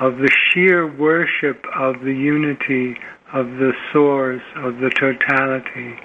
of 0.00 0.16
the 0.16 0.30
sheer 0.50 0.84
worship 0.84 1.64
of 1.76 2.00
the 2.00 2.12
unity 2.12 2.96
of 3.32 3.46
the 3.46 3.72
source, 3.92 4.42
of 4.56 4.78
the 4.78 4.90
totality. 4.90 5.96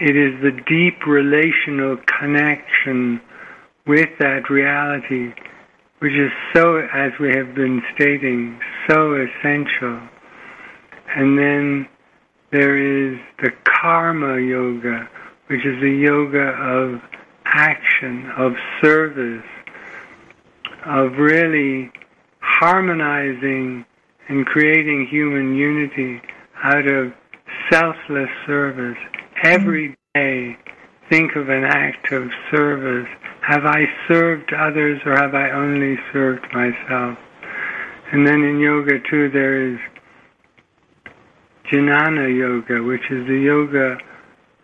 It 0.00 0.16
is 0.16 0.40
the 0.40 0.58
deep 0.66 1.06
relational 1.06 1.98
connection 2.18 3.20
with 3.86 4.08
that 4.18 4.48
reality 4.48 5.34
which 6.00 6.12
is 6.12 6.30
so, 6.54 6.78
as 6.78 7.12
we 7.20 7.28
have 7.28 7.54
been 7.54 7.82
stating, 7.94 8.58
so 8.88 9.14
essential. 9.14 10.00
And 11.14 11.38
then 11.38 11.88
there 12.52 12.76
is 12.76 13.18
the 13.42 13.50
karma 13.64 14.40
yoga, 14.40 15.08
which 15.46 15.64
is 15.64 15.80
the 15.80 15.90
yoga 15.90 16.48
of 16.58 17.00
action, 17.44 18.30
of 18.36 18.52
service, 18.82 19.44
of 20.86 21.12
really 21.18 21.92
harmonizing 22.40 23.84
and 24.28 24.46
creating 24.46 25.06
human 25.06 25.54
unity 25.54 26.22
out 26.62 26.86
of 26.86 27.12
selfless 27.70 28.30
service. 28.46 28.98
Every 29.42 29.96
mm-hmm. 30.14 30.54
day, 30.54 30.56
think 31.10 31.34
of 31.34 31.48
an 31.48 31.64
act 31.64 32.12
of 32.12 32.30
service 32.50 33.08
have 33.42 33.64
I 33.64 33.86
served 34.06 34.52
others 34.52 35.00
or 35.04 35.16
have 35.16 35.34
I 35.34 35.50
only 35.50 35.98
served 36.12 36.46
myself? 36.52 37.18
And 38.12 38.26
then 38.26 38.42
in 38.42 38.60
yoga 38.60 39.00
too, 39.00 39.28
there 39.30 39.72
is 39.72 39.78
Jnana 41.64 42.36
Yoga, 42.36 42.82
which 42.82 43.10
is 43.10 43.26
the 43.26 43.38
yoga 43.38 43.98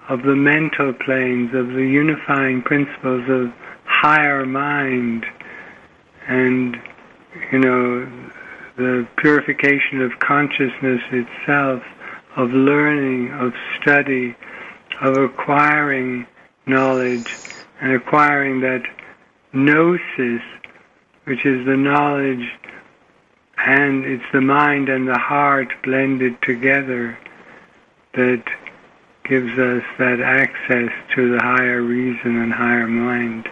of 0.09 0.23
the 0.23 0.37
mental 0.37 0.93
planes, 0.93 1.55
of 1.55 1.69
the 1.69 1.87
unifying 1.87 2.63
principles 2.63 3.29
of 3.29 3.53
higher 3.85 4.45
mind, 4.45 5.25
and 6.29 6.77
you 7.53 7.59
know 7.59 8.07
the 8.77 9.07
purification 9.17 10.03
of 10.03 10.19
consciousness 10.19 11.01
itself, 11.11 11.83
of 12.37 12.51
learning, 12.51 13.33
of 13.33 13.53
study, 13.81 14.37
of 15.01 15.17
acquiring 15.17 16.27
knowledge 16.67 17.35
and 17.81 17.93
acquiring 17.93 18.61
that 18.61 18.83
gnosis, 19.53 20.43
which 21.25 21.45
is 21.47 21.65
the 21.67 21.77
knowledge 21.77 22.49
and 23.59 24.05
it's 24.05 24.25
the 24.33 24.41
mind 24.41 24.89
and 24.89 25.09
the 25.09 25.19
heart 25.19 25.73
blended 25.83 26.41
together 26.43 27.19
that 28.13 28.43
gives 29.25 29.59
us 29.59 29.83
that 29.99 30.21
access 30.21 30.91
to 31.15 31.33
the 31.33 31.43
higher 31.43 31.83
reason 31.83 32.41
and 32.43 32.53
higher 32.53 32.87
mind. 32.87 33.49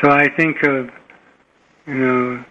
So 0.00 0.10
I 0.10 0.28
think 0.28 0.62
of, 0.62 0.90
you 1.86 1.94
know, 1.94 2.44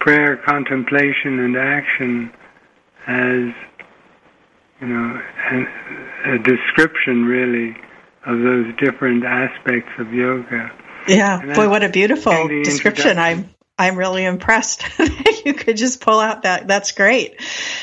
prayer, 0.00 0.36
contemplation, 0.36 1.40
and 1.40 1.56
action 1.56 2.32
as, 3.06 3.52
you 4.80 4.86
know, 4.86 5.22
a 6.24 6.38
description 6.38 7.26
really 7.26 7.76
of 8.26 8.40
those 8.40 8.74
different 8.78 9.24
aspects 9.24 9.90
of 9.98 10.12
yoga. 10.12 10.72
Yeah, 11.08 11.40
and 11.40 11.54
boy, 11.54 11.68
what 11.68 11.84
a 11.84 11.88
beautiful 11.88 12.48
description. 12.48 13.18
I'm 13.18 13.50
I'm 13.78 13.96
really 13.96 14.24
impressed. 14.24 14.80
that 14.98 15.42
you 15.44 15.54
could 15.54 15.76
just 15.76 16.00
pull 16.00 16.18
out 16.18 16.42
that. 16.42 16.66
That's 16.66 16.92
great. 16.92 17.40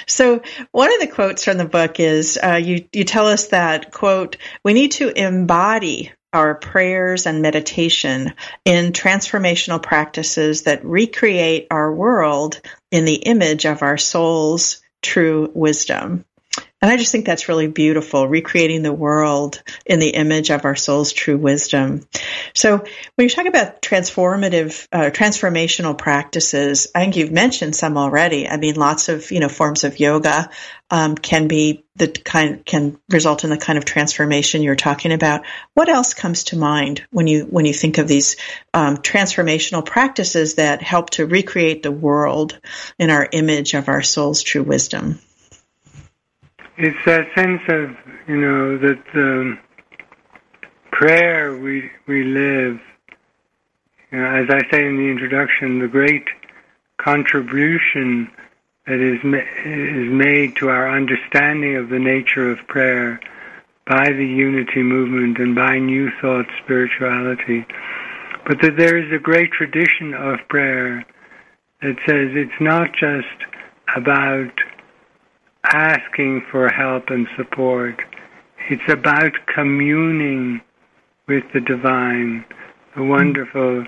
So 0.08 0.42
one 0.72 0.94
of 0.94 1.00
the 1.00 1.08
quotes 1.08 1.46
from 1.46 1.58
the 1.58 1.66
book 1.66 2.00
is 2.00 2.38
uh, 2.42 2.56
you 2.56 2.86
you 2.92 3.04
tell 3.04 3.28
us 3.28 3.48
that 3.48 3.92
quote 3.92 4.38
we 4.64 4.74
need 4.74 4.94
to 4.94 5.10
embody 5.10 6.12
our 6.34 6.56
prayers 6.56 7.28
and 7.28 7.44
meditation 7.44 8.34
in 8.66 8.92
transformational 8.92 9.82
practices 9.82 10.64
that 10.64 10.84
recreate 10.84 11.68
our 11.70 11.94
world 11.94 12.60
in 12.92 13.06
the 13.06 13.14
image 13.14 13.66
of 13.66 13.84
our 13.84 13.98
soul's 13.98 14.82
true 15.04 15.52
wisdom. 15.54 16.26
And 16.84 16.92
I 16.92 16.98
just 16.98 17.14
think 17.14 17.26
that's 17.26 17.48
really 17.48 17.68
beautiful, 17.68 18.28
recreating 18.28 18.82
the 18.82 18.92
world 18.92 19.64
in 19.86 20.00
the 20.00 20.10
image 20.10 20.52
of 20.52 20.66
our 20.66 20.76
soul's 20.76 21.14
true 21.14 21.38
wisdom. 21.38 22.06
So 22.54 22.80
when 22.80 23.26
you 23.26 23.30
talk 23.30 23.46
about 23.46 23.82
transformative, 23.82 24.86
uh, 24.92 25.10
transformational 25.12 25.98
practices, 25.98 26.88
I 26.94 27.00
think 27.00 27.16
you've 27.16 27.32
mentioned 27.32 27.74
some 27.74 27.98
already. 27.98 28.50
I 28.50 28.58
mean, 28.58 28.76
lots 28.76 29.08
of, 29.08 29.32
you 29.32 29.40
know, 29.40 29.48
forms 29.48 29.86
of 29.86 30.02
yoga 30.02 30.50
um, 30.90 31.16
can 31.16 31.48
be 31.48 31.86
the 31.96 32.10
kind, 32.10 32.66
can 32.66 33.00
result 33.10 33.46
in 33.46 33.50
the 33.50 33.58
kind 33.58 33.78
of 33.78 33.86
transformation 33.86 34.62
you're 34.62 34.76
talking 34.76 35.14
about. 35.14 35.46
What 35.76 35.88
else 35.88 36.14
comes 36.14 36.44
to 36.46 36.58
mind 36.58 37.06
when 37.12 37.28
you, 37.28 37.46
when 37.46 37.64
you 37.64 37.74
think 37.74 37.98
of 37.98 38.10
these 38.10 38.36
um, 38.74 38.98
transformational 38.98 39.86
practices 39.86 40.56
that 40.56 40.82
help 40.82 41.12
to 41.12 41.26
recreate 41.26 41.82
the 41.82 41.94
world 41.94 42.60
in 43.00 43.10
our 43.10 43.26
image 43.32 43.74
of 43.74 43.88
our 43.88 44.02
soul's 44.02 44.44
true 44.44 44.64
wisdom? 44.64 45.22
It's 46.76 46.98
that 47.06 47.28
sense 47.36 47.62
of, 47.68 47.96
you 48.28 48.38
know, 48.38 48.78
that 48.80 49.04
the 49.14 49.58
prayer 50.92 51.56
we, 51.56 51.92
we 52.08 52.24
live, 52.24 52.80
you 54.12 54.20
know, 54.20 54.26
as 54.26 54.50
I 54.50 54.62
say 54.72 54.86
in 54.88 54.98
the 54.98 55.10
introduction, 55.10 55.80
the 55.80 55.88
great 55.88 56.28
contribution 56.98 58.32
that 58.88 59.00
is, 59.00 59.20
is 59.66 60.12
made 60.12 60.56
to 60.58 60.70
our 60.70 60.90
understanding 60.90 61.76
of 61.76 61.90
the 61.90 62.00
nature 62.00 62.52
of 62.52 62.58
prayer 62.68 63.20
by 63.86 64.12
the 64.12 64.26
unity 64.26 64.82
movement 64.82 65.38
and 65.38 65.56
by 65.56 65.78
New 65.78 66.10
Thought 66.22 66.48
spirituality. 66.64 67.66
But 68.48 68.62
that 68.62 68.78
there 68.78 68.98
is 68.98 69.12
a 69.12 69.20
great 69.20 69.52
tradition 69.52 70.16
of 70.16 70.40
prayer 70.50 71.06
that 71.82 71.98
says 72.08 72.32
it's 72.34 72.60
not 72.60 72.94
just 72.94 73.28
about 73.96 74.52
asking 75.64 76.42
for 76.52 76.70
help 76.70 77.10
and 77.10 77.28
support. 77.36 78.02
It's 78.70 78.90
about 78.90 79.34
communing 79.46 80.62
with 81.28 81.44
the 81.54 81.62
divine, 81.62 82.46
the 82.96 83.02
hmm. 83.02 83.10
wonderful 83.10 83.86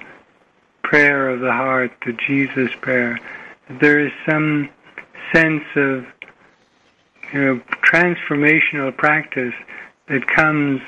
prayer 0.84 1.30
of 1.30 1.40
the 1.40 1.52
heart, 1.52 1.92
the 2.06 2.14
Jesus 2.14 2.72
prayer. 2.82 3.20
There 3.82 4.00
is 4.00 4.12
some 4.30 4.70
sense 5.34 5.64
of 5.76 6.06
you 7.34 7.42
know, 7.42 7.62
transformational 7.84 8.96
practice 8.96 9.54
that 10.08 10.28
comes 10.28 10.82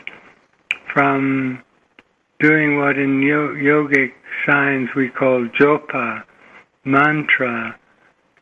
from 0.94 1.62
doing 2.40 2.78
what 2.78 2.98
in 2.98 3.22
yogic 3.22 4.14
science 4.46 4.90
we 4.96 5.10
call 5.10 5.48
japa, 5.60 6.24
mantra, 6.86 7.76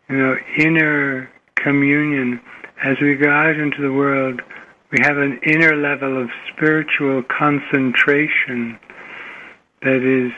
you 0.09 0.17
know, 0.17 0.35
inner 0.57 1.31
communion, 1.55 2.41
as 2.83 2.97
we 3.01 3.15
go 3.15 3.29
out 3.29 3.55
into 3.57 3.81
the 3.81 3.91
world, 3.91 4.41
we 4.91 4.99
have 5.01 5.17
an 5.17 5.39
inner 5.43 5.75
level 5.75 6.21
of 6.21 6.29
spiritual 6.53 7.23
concentration 7.23 8.79
that 9.81 10.01
is 10.03 10.31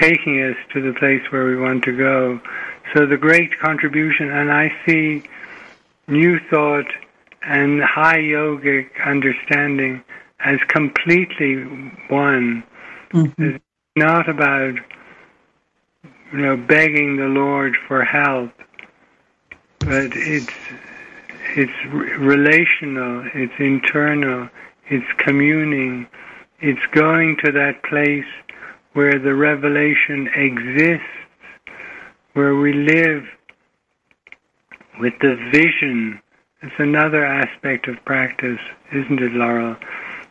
taking 0.00 0.42
us 0.42 0.56
to 0.72 0.80
the 0.80 0.98
place 0.98 1.22
where 1.30 1.46
we 1.46 1.56
want 1.56 1.84
to 1.84 1.96
go. 1.96 2.40
So 2.94 3.06
the 3.06 3.16
great 3.16 3.58
contribution, 3.58 4.30
and 4.30 4.52
I 4.52 4.72
see 4.86 5.22
new 6.08 6.38
thought 6.50 6.86
and 7.42 7.82
high 7.82 8.18
yogic 8.18 8.88
understanding 9.04 10.02
as 10.40 10.58
completely 10.68 11.62
one. 12.08 12.62
Mm-hmm. 13.10 13.42
It's 13.42 13.64
not 13.94 14.28
about 14.28 14.74
you 16.32 16.38
know 16.38 16.56
begging 16.56 17.16
the 17.16 17.26
Lord 17.26 17.76
for 17.88 18.04
help 18.04 18.50
but 19.86 20.10
it's 20.16 20.52
it's 21.54 21.94
relational, 22.18 23.24
it's 23.32 23.52
internal, 23.58 24.48
it's 24.88 25.06
communing, 25.18 26.06
it's 26.60 26.84
going 26.90 27.36
to 27.44 27.52
that 27.52 27.82
place 27.84 28.26
where 28.94 29.18
the 29.18 29.34
revelation 29.34 30.28
exists, 30.34 31.06
where 32.32 32.56
we 32.56 32.72
live 32.72 33.24
with 34.98 35.14
the 35.20 35.36
vision. 35.52 36.20
It's 36.62 36.74
another 36.78 37.24
aspect 37.24 37.86
of 37.86 38.04
practice, 38.04 38.60
isn't 38.92 39.22
it, 39.22 39.32
Laurel? 39.32 39.76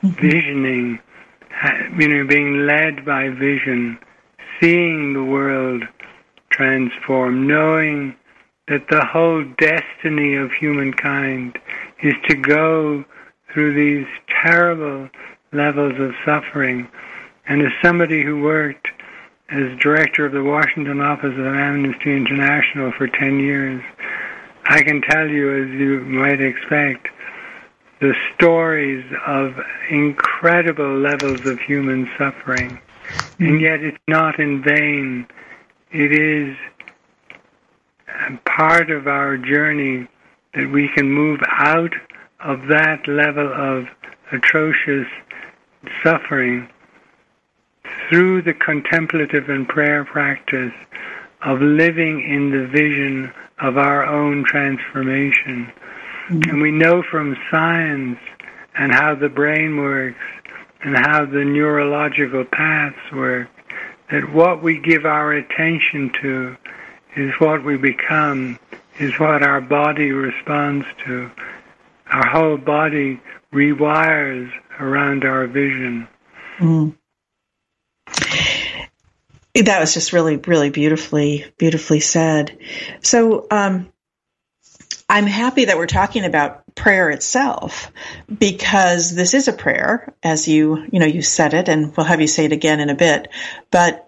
Mm-hmm. 0.04 0.10
Visioning, 0.22 1.00
you 1.98 2.08
know, 2.10 2.28
being 2.28 2.68
led 2.68 3.06
by 3.06 3.30
vision, 3.30 3.98
seeing 4.60 5.14
the 5.14 5.24
world 5.24 5.84
transform, 6.50 7.48
knowing 7.48 8.16
that 8.68 8.88
the 8.90 9.06
whole 9.06 9.44
destiny 9.58 10.36
of 10.36 10.52
humankind 10.52 11.58
is 12.02 12.16
to 12.28 12.36
go 12.36 13.06
through 13.54 13.74
these 13.74 14.08
terrible 14.44 15.10
levels 15.52 16.00
of 16.00 16.14
suffering. 16.26 16.88
And 17.48 17.62
as 17.62 17.72
somebody 17.84 18.24
who 18.24 18.42
worked 18.42 18.88
as 19.50 19.78
director 19.80 20.26
of 20.26 20.32
the 20.32 20.44
Washington 20.44 21.00
office 21.00 21.34
of 21.38 21.46
Amnesty 21.46 22.16
International 22.16 22.92
for 22.92 23.08
10 23.08 23.40
years, 23.40 23.84
I 24.66 24.82
can 24.82 25.02
tell 25.02 25.30
you, 25.30 25.64
as 25.64 25.70
you 25.70 26.00
might 26.02 26.42
expect, 26.42 27.08
the 28.02 28.16
stories 28.34 29.06
of 29.28 29.56
incredible 29.90 30.98
levels 30.98 31.46
of 31.46 31.60
human 31.60 32.10
suffering. 32.18 32.80
And 33.40 33.60
mm. 33.60 33.62
yet 33.62 33.82
it's 33.82 33.98
not 34.08 34.40
in 34.40 34.64
vain. 34.64 35.28
It 35.92 36.12
is 36.12 36.58
part 38.46 38.90
of 38.90 39.08
our 39.08 39.38
journey 39.38 40.08
that 40.54 40.72
we 40.72 40.88
can 40.90 41.12
move 41.12 41.40
out 41.50 41.94
of 42.40 42.68
that 42.68 43.08
level 43.08 43.52
of 43.52 43.88
atrocious 44.32 45.08
suffering 46.04 46.70
through 48.10 48.42
the 48.42 48.54
contemplative 48.54 49.50
and 49.50 49.68
prayer 49.68 50.06
practice 50.06 50.74
of 51.42 51.62
living 51.62 52.22
in 52.22 52.52
the 52.52 52.68
vision 52.68 53.32
of 53.60 53.78
our 53.78 54.06
own 54.06 54.44
transformation. 54.44 55.72
Mm-hmm. 56.28 56.50
And 56.50 56.62
we 56.62 56.72
know 56.72 57.04
from 57.04 57.38
science 57.52 58.20
and 58.78 58.92
how 58.92 59.16
the 59.16 59.30
brain 59.30 59.78
works 59.78 60.20
and 60.82 60.96
how 60.96 61.26
the 61.26 61.46
neurological 61.46 62.46
paths 62.46 63.12
work 63.12 63.50
that 64.12 64.32
what 64.32 64.62
we 64.62 64.80
give 64.80 65.06
our 65.06 65.32
attention 65.32 66.12
to 66.22 66.56
is 67.16 67.34
what 67.40 67.64
we 67.64 67.78
become, 67.78 68.60
is 69.00 69.18
what 69.20 69.44
our 69.44 69.62
body 69.62 70.12
responds 70.12 70.86
to. 71.06 71.32
Our 72.08 72.28
whole 72.28 72.58
body 72.58 73.20
rewires 73.54 74.52
around 74.80 75.24
our 75.24 75.48
vision. 75.48 76.08
Mm. 76.60 76.96
That 79.56 79.80
was 79.80 79.94
just 79.94 80.14
really, 80.14 80.38
really 80.38 80.70
beautifully, 80.70 81.46
beautifully 81.58 82.02
said. 82.02 82.58
So, 83.02 83.48
um, 83.50 83.92
I'm 85.08 85.28
happy 85.28 85.66
that 85.66 85.78
we're 85.78 85.86
talking 85.86 86.26
about 86.26 86.64
prayer 86.74 87.10
itself 87.12 87.92
because 88.40 89.14
this 89.14 89.34
is 89.34 89.48
a 89.48 89.54
prayer, 89.54 90.14
as 90.24 90.48
you, 90.48 90.84
you 90.92 91.00
know, 91.00 91.06
you 91.06 91.22
said 91.22 91.54
it, 91.54 91.70
and 91.70 91.96
we'll 91.96 92.08
have 92.08 92.22
you 92.22 92.28
say 92.28 92.46
it 92.46 92.52
again 92.52 92.80
in 92.80 92.90
a 92.90 92.96
bit. 92.96 93.28
But 93.70 94.05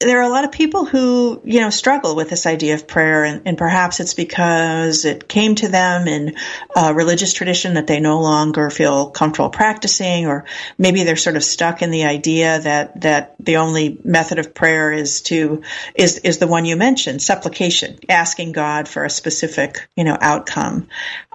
there 0.00 0.20
are 0.20 0.24
a 0.24 0.28
lot 0.28 0.44
of 0.44 0.52
people 0.52 0.84
who, 0.84 1.40
you 1.44 1.60
know, 1.60 1.70
struggle 1.70 2.14
with 2.16 2.28
this 2.28 2.44
idea 2.44 2.74
of 2.74 2.86
prayer, 2.86 3.24
and, 3.24 3.42
and 3.46 3.56
perhaps 3.56 3.98
it's 3.98 4.12
because 4.12 5.06
it 5.06 5.26
came 5.26 5.54
to 5.54 5.68
them 5.68 6.06
in 6.06 6.34
a 6.76 6.92
religious 6.92 7.32
tradition 7.32 7.74
that 7.74 7.86
they 7.86 7.98
no 7.98 8.20
longer 8.20 8.68
feel 8.68 9.08
comfortable 9.08 9.48
practicing, 9.48 10.26
or 10.26 10.44
maybe 10.76 11.04
they're 11.04 11.16
sort 11.16 11.36
of 11.36 11.42
stuck 11.42 11.80
in 11.80 11.90
the 11.90 12.04
idea 12.04 12.60
that 12.60 13.00
that 13.00 13.36
the 13.40 13.56
only 13.56 13.98
method 14.04 14.38
of 14.38 14.52
prayer 14.52 14.92
is 14.92 15.22
to 15.22 15.62
is 15.94 16.18
is 16.18 16.36
the 16.38 16.46
one 16.46 16.66
you 16.66 16.76
mentioned, 16.76 17.22
supplication, 17.22 17.98
asking 18.06 18.52
God 18.52 18.88
for 18.88 19.02
a 19.02 19.10
specific, 19.10 19.88
you 19.96 20.04
know, 20.04 20.18
outcome. 20.20 20.88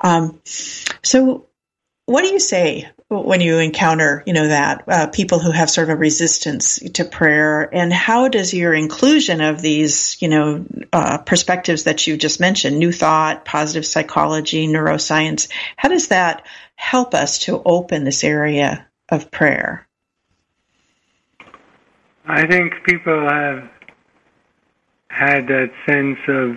Um, 0.04 0.40
so, 0.46 1.48
what 2.06 2.22
do 2.22 2.28
you 2.28 2.40
say 2.40 2.92
when 3.12 3.42
you 3.42 3.58
encounter, 3.58 4.24
you 4.26 4.32
know, 4.32 4.48
that 4.48 4.84
uh, 4.88 5.08
people 5.08 5.40
who 5.40 5.52
have 5.52 5.70
sort 5.70 5.90
of 5.90 5.96
a 5.96 6.00
resistance 6.00 6.80
to 6.94 7.04
prayer, 7.04 7.70
and 7.74 7.92
how 7.92 8.30
does 8.30 8.54
your 8.54 8.74
inclusion 8.74 9.42
of 9.42 9.62
these, 9.62 10.22
you 10.22 10.30
know, 10.30 10.66
uh, 10.94 11.18
perspectives 11.18 11.84
that 11.84 12.08
you 12.08 12.16
just 12.16 12.40
mentioned, 12.40 12.80
new 12.80 12.94
thought, 12.94 13.44
positive 13.44 13.86
psychology, 13.86 14.66
neuroscience, 14.66 15.50
how 15.76 15.90
does 15.90 16.08
that 16.08 16.46
help 16.76 17.14
us 17.14 17.40
to 17.40 17.62
open 17.66 18.06
this 18.06 18.24
area 18.24 18.88
of 19.10 19.30
prayer? 19.30 19.86
I 22.26 22.48
think 22.48 22.76
people 22.86 23.28
have 23.28 23.70
had 25.10 25.48
that 25.48 25.72
sense 25.86 26.20
of 26.30 26.56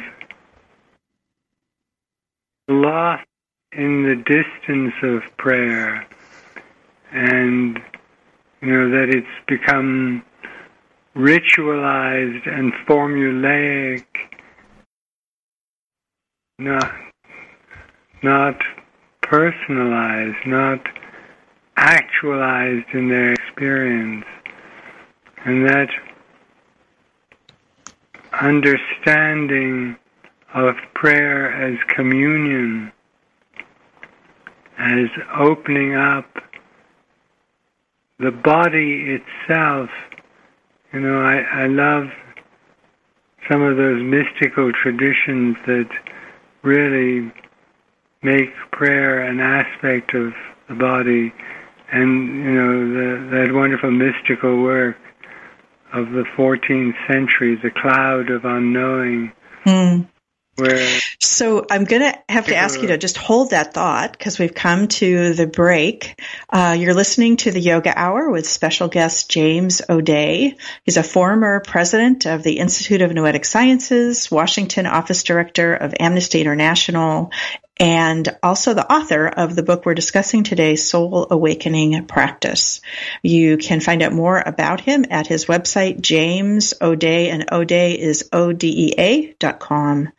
lost 2.68 3.26
in 3.72 4.04
the 4.04 4.14
distance 4.14 4.94
of 5.02 5.36
prayer 5.36 6.06
and 7.14 7.80
you 8.60 8.68
know 8.72 8.90
that 8.90 9.08
it's 9.08 9.26
become 9.46 10.24
ritualized 11.16 12.46
and 12.46 12.72
formulaic, 12.88 14.04
not 16.58 16.92
not 18.22 18.60
personalized, 19.22 20.44
not 20.46 20.80
actualized 21.76 22.86
in 22.92 23.08
their 23.08 23.32
experience. 23.32 24.24
And 25.44 25.68
that 25.68 25.90
understanding 28.32 29.96
of 30.54 30.74
prayer 30.94 31.52
as 31.52 31.78
communion, 31.94 32.90
as 34.78 35.08
opening 35.38 35.94
up 35.94 36.26
the 38.18 38.30
body 38.30 39.18
itself. 39.18 39.90
You 40.92 41.00
know, 41.00 41.20
I, 41.20 41.64
I 41.64 41.66
love 41.66 42.08
some 43.50 43.62
of 43.62 43.76
those 43.76 44.02
mystical 44.02 44.72
traditions 44.72 45.56
that 45.66 45.88
really 46.62 47.32
make 48.22 48.50
prayer 48.72 49.20
an 49.20 49.40
aspect 49.40 50.14
of 50.14 50.32
the 50.68 50.74
body 50.74 51.32
and 51.92 52.42
you 52.42 52.52
know 52.52 52.88
the, 52.88 53.36
that 53.36 53.52
wonderful 53.52 53.90
mystical 53.90 54.62
work 54.62 54.96
of 55.92 56.10
the 56.10 56.24
14th 56.36 56.94
century 57.06 57.54
the 57.62 57.70
cloud 57.70 58.30
of 58.30 58.46
unknowing 58.46 59.30
mm. 59.66 60.08
So 61.20 61.66
I'm 61.68 61.84
going 61.84 62.02
to 62.02 62.18
have 62.28 62.46
to 62.46 62.54
ask 62.54 62.80
you 62.80 62.88
to 62.88 62.98
just 62.98 63.16
hold 63.16 63.50
that 63.50 63.74
thought 63.74 64.12
because 64.12 64.38
we've 64.38 64.54
come 64.54 64.86
to 64.88 65.34
the 65.34 65.46
break. 65.46 66.20
Uh, 66.48 66.76
you're 66.78 66.94
listening 66.94 67.36
to 67.38 67.50
the 67.50 67.60
Yoga 67.60 67.92
Hour 67.96 68.30
with 68.30 68.46
special 68.48 68.88
guest 68.88 69.30
James 69.30 69.82
O'Dea. 69.88 70.56
He's 70.84 70.96
a 70.96 71.02
former 71.02 71.60
president 71.60 72.26
of 72.26 72.42
the 72.42 72.58
Institute 72.58 73.02
of 73.02 73.12
Noetic 73.12 73.44
Sciences, 73.44 74.30
Washington 74.30 74.86
office 74.86 75.24
director 75.24 75.74
of 75.74 75.94
Amnesty 75.98 76.40
International, 76.40 77.32
and 77.78 78.28
also 78.42 78.74
the 78.74 78.90
author 78.92 79.26
of 79.26 79.56
the 79.56 79.62
book 79.62 79.84
we're 79.84 79.94
discussing 79.94 80.44
today, 80.44 80.76
Soul 80.76 81.26
Awakening 81.30 82.06
Practice. 82.06 82.80
You 83.22 83.56
can 83.56 83.80
find 83.80 84.02
out 84.02 84.12
more 84.12 84.42
about 84.44 84.80
him 84.80 85.06
at 85.10 85.26
his 85.26 85.46
website, 85.46 86.00
James 86.00 86.74
O'Dea, 86.80 87.30
and 87.30 87.50
O'Dea 87.50 87.98
is 87.98 88.28
O-D-E-A 88.32 89.34
dot 89.40 89.58
com. 89.58 90.10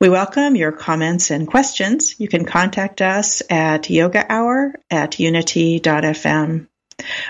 We 0.00 0.08
welcome 0.08 0.56
your 0.56 0.72
comments 0.72 1.30
and 1.30 1.48
questions. 1.48 2.20
You 2.20 2.28
can 2.28 2.44
contact 2.44 3.00
us 3.00 3.42
at 3.48 3.88
yoga 3.88 4.24
hour 4.30 4.74
at 4.90 5.18
unity.fm. 5.18 6.66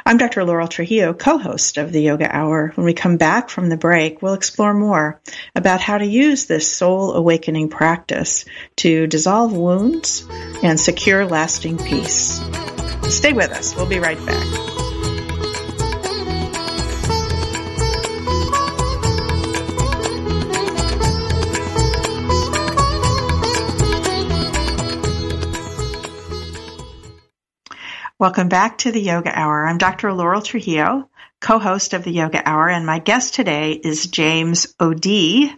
I'm 0.05 0.19
Dr. 0.19 0.45
Laurel 0.45 0.69
Trujillo, 0.69 1.15
co-host 1.15 1.79
of 1.79 1.93
the 1.93 2.03
Yoga 2.03 2.35
Hour. 2.35 2.73
When 2.75 2.85
we 2.85 2.95
come 2.95 3.17
back 3.17 3.49
from 3.49 3.69
the 3.69 3.77
break, 3.77 4.21
we'll 4.21 4.35
explore 4.35 4.75
more 4.75 5.21
about 5.55 5.81
how 5.81 5.99
to 5.99 6.07
use 6.07 6.47
this 6.47 6.71
soul 6.71 7.15
awakening 7.15 7.69
practice 7.69 8.45
to 8.77 9.07
dissolve 9.07 9.53
wounds 9.53 10.27
and 10.63 10.79
secure 10.79 11.27
lasting 11.27 11.79
peace. 11.79 12.41
Stay 13.09 13.33
with 13.33 13.51
us. 13.51 13.75
We'll 13.77 13.87
be 13.87 13.99
right 13.99 14.25
back. 14.27 14.84
Welcome 28.25 28.49
back 28.49 28.79
to 28.79 28.91
the 28.91 29.03
Yoga 29.03 29.39
Hour. 29.39 29.67
I'm 29.67 29.77
Dr. 29.77 30.11
Laurel 30.11 30.41
Trujillo, 30.41 31.11
co-host 31.43 31.93
of 31.93 32.05
the 32.05 32.11
Yoga 32.11 32.41
Hour, 32.43 32.71
and 32.71 32.87
my 32.87 32.99
guest 32.99 33.35
today 33.35 33.73
is 33.73 34.07
James 34.07 34.75
O'D, 34.81 35.55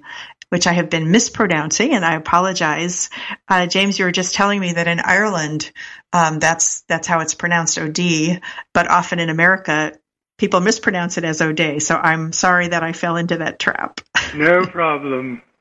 which 0.48 0.66
I 0.66 0.72
have 0.72 0.90
been 0.90 1.12
mispronouncing, 1.12 1.94
and 1.94 2.04
I 2.04 2.16
apologize. 2.16 3.08
Uh, 3.46 3.66
James, 3.66 4.00
you 4.00 4.04
were 4.04 4.10
just 4.10 4.34
telling 4.34 4.58
me 4.58 4.72
that 4.72 4.88
in 4.88 4.98
Ireland, 4.98 5.70
um, 6.12 6.40
that's 6.40 6.80
that's 6.88 7.06
how 7.06 7.20
it's 7.20 7.34
pronounced 7.34 7.78
O'D, 7.78 8.40
but 8.74 8.90
often 8.90 9.20
in 9.20 9.28
America, 9.28 9.92
people 10.36 10.58
mispronounce 10.58 11.18
it 11.18 11.24
as 11.24 11.40
O'Day. 11.40 11.78
So 11.78 11.94
I'm 11.94 12.32
sorry 12.32 12.66
that 12.66 12.82
I 12.82 12.94
fell 12.94 13.14
into 13.14 13.36
that 13.36 13.60
trap. 13.60 14.00
No 14.34 14.66
problem. 14.66 15.40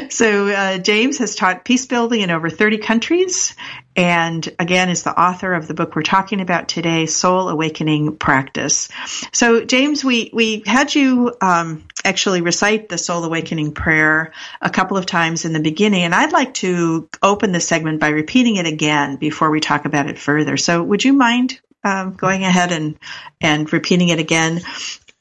so 0.10 0.48
uh, 0.48 0.78
James 0.78 1.18
has 1.18 1.34
taught 1.34 1.64
peace 1.64 1.86
building 1.86 2.20
in 2.20 2.30
over 2.30 2.50
30 2.50 2.78
countries, 2.78 3.54
and 3.96 4.48
again 4.58 4.88
is 4.88 5.02
the 5.02 5.18
author 5.18 5.54
of 5.54 5.68
the 5.68 5.74
book 5.74 5.94
we're 5.94 6.02
talking 6.02 6.40
about 6.40 6.68
today, 6.68 7.06
Soul 7.06 7.48
Awakening 7.48 8.16
Practice. 8.16 8.88
So 9.32 9.64
James, 9.64 10.04
we 10.04 10.30
we 10.32 10.62
had 10.66 10.94
you 10.94 11.34
um, 11.40 11.86
actually 12.04 12.40
recite 12.40 12.88
the 12.88 12.98
Soul 12.98 13.24
Awakening 13.24 13.72
prayer 13.72 14.32
a 14.60 14.70
couple 14.70 14.96
of 14.96 15.06
times 15.06 15.44
in 15.44 15.52
the 15.52 15.60
beginning, 15.60 16.02
and 16.02 16.14
I'd 16.14 16.32
like 16.32 16.54
to 16.54 17.08
open 17.22 17.52
the 17.52 17.60
segment 17.60 18.00
by 18.00 18.08
repeating 18.08 18.56
it 18.56 18.66
again 18.66 19.16
before 19.16 19.50
we 19.50 19.60
talk 19.60 19.84
about 19.84 20.08
it 20.08 20.18
further. 20.18 20.56
So 20.56 20.82
would 20.82 21.04
you 21.04 21.12
mind 21.12 21.60
um, 21.82 22.14
going 22.14 22.44
ahead 22.44 22.72
and 22.72 22.98
and 23.40 23.72
repeating 23.72 24.08
it 24.08 24.18
again? 24.18 24.60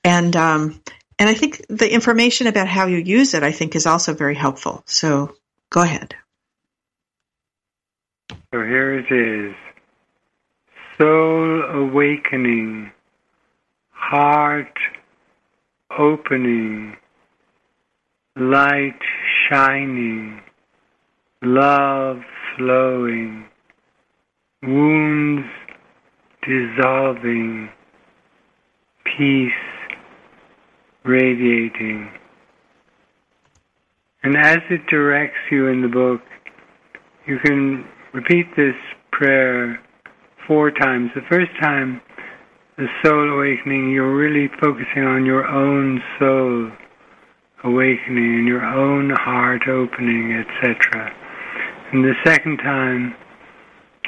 And 0.05 0.35
um, 0.35 0.81
and 1.23 1.29
I 1.29 1.35
think 1.35 1.65
the 1.69 1.89
information 1.89 2.47
about 2.47 2.67
how 2.67 2.87
you 2.87 2.97
use 2.97 3.33
it, 3.33 3.43
I 3.43 3.53
think, 3.53 3.77
is 3.77 3.85
also 3.85 4.13
very 4.13 4.35
helpful. 4.35 4.83
So 4.85 5.33
go 5.69 5.81
ahead. 5.81 6.15
So 8.29 8.35
here 8.51 8.99
it 8.99 9.09
is. 9.09 9.55
Soul 10.97 11.61
awakening, 11.61 12.91
heart 13.91 14.77
opening, 15.97 16.97
light 18.35 18.99
shining, 19.47 20.41
love 21.41 22.19
flowing, 22.57 23.45
wounds 24.61 25.47
dissolving, 26.45 27.69
peace 29.05 29.53
radiating. 31.05 32.11
And 34.23 34.37
as 34.37 34.59
it 34.69 34.87
directs 34.87 35.39
you 35.51 35.67
in 35.67 35.81
the 35.81 35.87
book, 35.87 36.21
you 37.27 37.39
can 37.39 37.85
repeat 38.13 38.47
this 38.55 38.75
prayer 39.11 39.79
four 40.47 40.71
times. 40.71 41.11
The 41.15 41.21
first 41.29 41.51
time, 41.61 42.01
the 42.77 42.87
soul 43.03 43.33
awakening, 43.33 43.91
you're 43.91 44.15
really 44.15 44.49
focusing 44.59 45.03
on 45.03 45.25
your 45.25 45.45
own 45.45 46.01
soul 46.19 46.71
awakening 47.63 48.39
and 48.39 48.47
your 48.47 48.63
own 48.63 49.09
heart 49.11 49.67
opening, 49.67 50.33
etc. 50.33 51.13
And 51.91 52.03
the 52.03 52.15
second 52.25 52.57
time, 52.57 53.15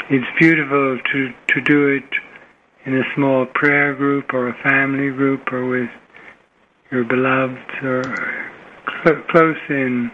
it's 0.10 0.26
beautiful 0.40 1.00
to, 1.14 1.30
to 1.48 1.62
do 1.62 1.88
it 1.88 2.04
in 2.86 2.98
a 2.98 3.04
small 3.16 3.46
prayer 3.54 3.96
group 3.96 4.34
or 4.34 4.50
a 4.50 4.64
family 4.64 5.10
group 5.10 5.52
or 5.52 5.68
with 5.68 5.90
your 6.92 7.04
beloved 7.04 7.84
or 7.84 8.04
cl- 9.04 9.22
close 9.32 9.58
in. 9.70 10.12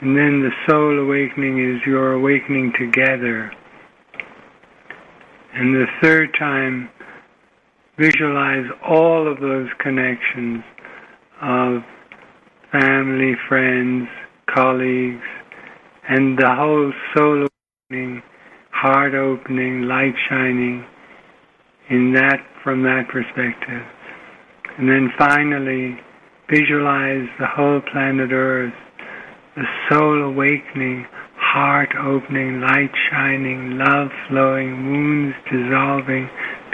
And 0.00 0.16
then 0.16 0.40
the 0.42 0.50
soul 0.68 0.98
awakening 0.98 1.58
is 1.58 1.80
your 1.86 2.12
awakening 2.12 2.72
together. 2.78 3.50
And 5.54 5.74
the 5.74 5.86
third 6.02 6.34
time, 6.38 6.90
visualize 7.98 8.66
all 8.86 9.30
of 9.30 9.40
those 9.40 9.68
connections 9.78 10.64
of 11.40 11.82
family, 12.72 13.34
friends, 13.48 14.08
colleagues, 14.52 15.22
and 16.08 16.36
the 16.36 16.54
whole 16.54 16.92
soul 17.16 17.46
opening, 17.90 18.22
heart 18.70 19.14
opening, 19.14 19.82
light 19.82 20.14
shining 20.28 20.84
in 21.88 22.12
that 22.14 22.38
from 22.62 22.82
that 22.82 23.08
perspective. 23.08 23.82
And 24.78 24.88
then 24.88 25.12
finally, 25.16 25.96
visualize 26.50 27.28
the 27.38 27.46
whole 27.46 27.80
planet 27.92 28.32
Earth, 28.32 28.74
the 29.54 29.64
soul 29.88 30.22
awakening, 30.22 31.06
heart 31.36 31.94
opening, 31.94 32.60
light 32.60 32.90
shining, 33.10 33.78
love 33.78 34.10
flowing, 34.28 34.90
wounds 34.90 35.36
dissolving, 35.46 36.28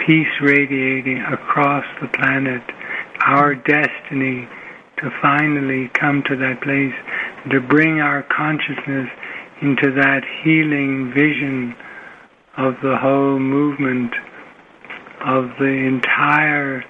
peace 0.07 0.33
radiating 0.41 1.21
across 1.31 1.85
the 2.01 2.07
planet, 2.07 2.63
our 3.27 3.53
destiny 3.53 4.47
to 4.97 5.09
finally 5.21 5.89
come 5.93 6.23
to 6.27 6.35
that 6.35 6.61
place, 6.61 6.93
to 7.51 7.61
bring 7.61 8.01
our 8.01 8.23
consciousness 8.35 9.09
into 9.61 9.93
that 9.93 10.21
healing 10.43 11.13
vision 11.13 11.75
of 12.57 12.73
the 12.81 12.97
whole 12.97 13.37
movement 13.37 14.11
of 15.21 15.45
the 15.59 15.85
entire 15.85 16.83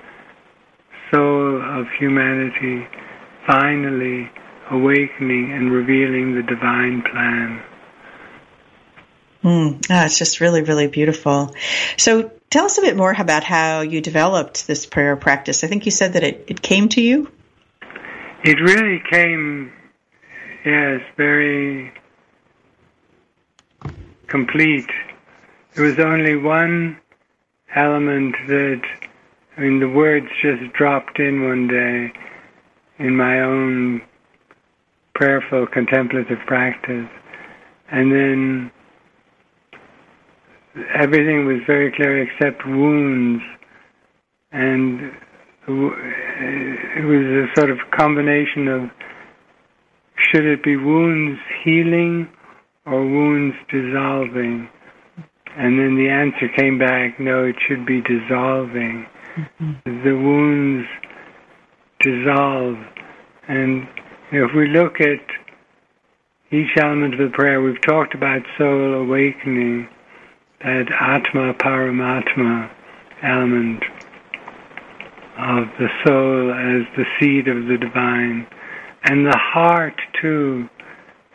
soul 1.12 1.62
of 1.62 1.88
humanity 2.00 2.88
finally 3.46 4.30
awakening 4.70 5.52
and 5.52 5.72
revealing 5.72 6.36
the 6.36 6.44
divine 6.44 7.04
plan. 7.04 7.62
Mm, 9.44 9.86
oh, 9.90 10.06
it's 10.06 10.18
just 10.20 10.40
really, 10.40 10.62
really 10.62 10.88
beautiful. 10.88 11.56
So 11.98 12.32
tell 12.50 12.66
us 12.66 12.78
a 12.78 12.82
bit 12.82 12.96
more 12.96 13.14
about 13.18 13.44
how 13.44 13.82
you 13.82 14.00
developed 14.00 14.68
this 14.68 14.86
prayer 14.86 15.16
practice. 15.16 15.64
I 15.64 15.68
think 15.68 15.86
you 15.86 15.92
said 15.92 16.14
that 16.14 16.24
it, 16.24 16.46
it 16.48 16.62
came 16.62 16.90
to 16.90 17.02
you. 17.02 17.30
It 18.44 18.60
really 18.62 19.02
came, 19.10 19.72
yes, 20.64 21.02
very 21.18 21.92
complete. 24.28 24.90
There 25.76 25.86
was 25.86 26.00
only 26.00 26.36
one 26.36 27.00
element 27.76 28.36
that, 28.48 28.82
I 29.62 29.64
mean, 29.64 29.80
the 29.80 29.90
words 29.90 30.26
just 30.42 30.74
dropped 30.74 31.20
in 31.20 31.44
one 31.44 31.68
day 31.68 32.12
in 32.98 33.16
my 33.16 33.42
own 33.42 34.02
prayerful 35.14 35.68
contemplative 35.72 36.40
practice. 36.48 37.08
And 37.92 38.12
then 38.12 38.72
everything 41.00 41.46
was 41.46 41.58
very 41.68 41.92
clear 41.96 42.24
except 42.24 42.66
wounds. 42.66 43.44
And 44.52 45.12
it 45.68 47.06
was 47.06 47.24
a 47.24 47.46
sort 47.56 47.70
of 47.70 47.78
combination 47.96 48.68
of 48.68 48.90
should 50.34 50.46
it 50.46 50.64
be 50.64 50.76
wounds 50.76 51.40
healing 51.64 52.28
or 52.88 53.06
wounds 53.06 53.56
dissolving? 53.70 54.68
And 55.56 55.78
then 55.78 55.98
the 55.98 56.10
answer 56.10 56.48
came 56.58 56.80
back 56.80 57.20
no, 57.20 57.44
it 57.44 57.58
should 57.68 57.86
be 57.86 58.02
dissolving. 58.02 59.06
The 59.86 60.14
wounds 60.14 60.88
dissolve. 62.00 62.78
And 63.48 63.88
if 64.32 64.54
we 64.56 64.68
look 64.68 65.00
at 65.00 65.20
each 66.52 66.78
element 66.78 67.14
of 67.14 67.20
the 67.32 67.36
prayer, 67.36 67.62
we've 67.62 67.82
talked 67.82 68.14
about 68.14 68.42
soul 68.58 68.94
awakening, 68.96 69.88
that 70.60 70.92
Atma 70.92 71.54
Paramatma 71.56 72.70
element 73.24 73.84
of 75.38 75.68
the 75.80 75.88
soul 76.06 76.52
as 76.52 76.86
the 76.98 77.06
seed 77.20 77.48
of 77.48 77.68
the 77.68 77.78
divine, 77.78 78.46
and 79.04 79.26
the 79.26 79.38
heart 79.38 80.00
too. 80.22 80.68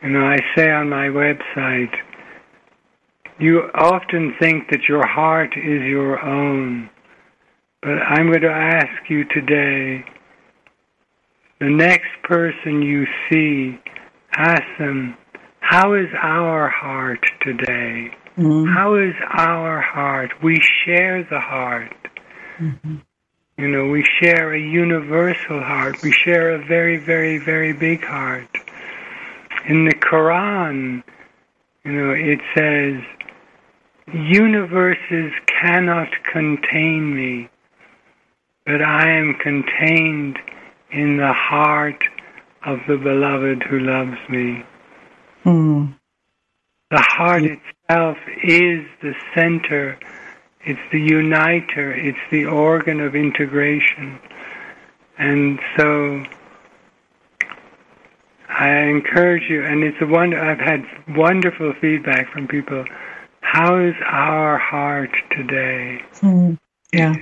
You 0.02 0.10
know, 0.10 0.26
I 0.26 0.38
say 0.54 0.70
on 0.70 0.88
my 0.88 1.08
website, 1.08 1.94
you 3.38 3.70
often 3.74 4.34
think 4.40 4.70
that 4.70 4.88
your 4.88 5.06
heart 5.06 5.56
is 5.56 5.82
your 5.82 6.20
own, 6.22 6.90
but 7.82 7.98
I'm 7.98 8.28
going 8.28 8.42
to 8.42 8.48
ask 8.48 9.08
you 9.08 9.24
today 9.24 10.04
the 11.60 11.70
next 11.70 12.10
person 12.22 12.82
you 12.82 13.06
see, 13.30 13.78
ask 14.32 14.62
them, 14.78 15.16
How 15.60 15.94
is 15.94 16.08
our 16.20 16.68
heart 16.68 17.24
today? 17.40 18.10
Mm-hmm. 18.36 18.66
How 18.72 18.96
is 18.96 19.14
our 19.30 19.80
heart? 19.80 20.32
We 20.42 20.60
share 20.84 21.22
the 21.22 21.40
heart. 21.40 21.96
Mm-hmm. 22.58 22.96
You 23.58 23.68
know, 23.68 23.86
we 23.86 24.04
share 24.20 24.52
a 24.52 24.60
universal 24.60 25.62
heart. 25.62 26.02
We 26.02 26.12
share 26.12 26.50
a 26.50 26.66
very, 26.66 26.98
very, 26.98 27.38
very 27.38 27.72
big 27.72 28.04
heart. 28.04 28.48
In 29.66 29.86
the 29.86 29.94
Quran, 29.94 31.02
you 31.84 31.92
know, 31.92 32.10
it 32.12 32.40
says, 32.54 33.02
universes 34.12 35.32
cannot 35.46 36.08
contain 36.30 37.14
me, 37.16 37.48
but 38.66 38.82
I 38.82 39.08
am 39.10 39.34
contained 39.40 40.38
in 40.90 41.16
the 41.18 41.32
heart 41.32 42.02
of 42.64 42.80
the 42.88 42.96
beloved 42.96 43.62
who 43.62 43.78
loves 43.78 44.18
me. 44.28 44.64
Mm. 45.44 45.94
The 46.90 47.00
heart 47.00 47.44
itself 47.44 48.18
is 48.42 48.84
the 49.02 49.14
center, 49.34 49.98
it's 50.64 50.80
the 50.92 51.00
uniter, 51.00 51.92
it's 51.92 52.18
the 52.32 52.46
organ 52.46 53.00
of 53.00 53.14
integration. 53.14 54.18
And 55.18 55.60
so 55.78 56.24
I 58.48 58.68
encourage 58.68 59.48
you, 59.48 59.64
and 59.64 59.84
it's 59.84 59.96
a 60.00 60.06
wonder, 60.06 60.40
I've 60.40 60.58
had 60.58 60.84
wonderful 61.16 61.72
feedback 61.80 62.32
from 62.32 62.48
people. 62.48 62.84
How 63.40 63.78
is 63.78 63.94
our 64.04 64.58
heart 64.58 65.10
today? 65.30 66.02
Mm. 66.16 66.58
Yeah, 66.92 67.14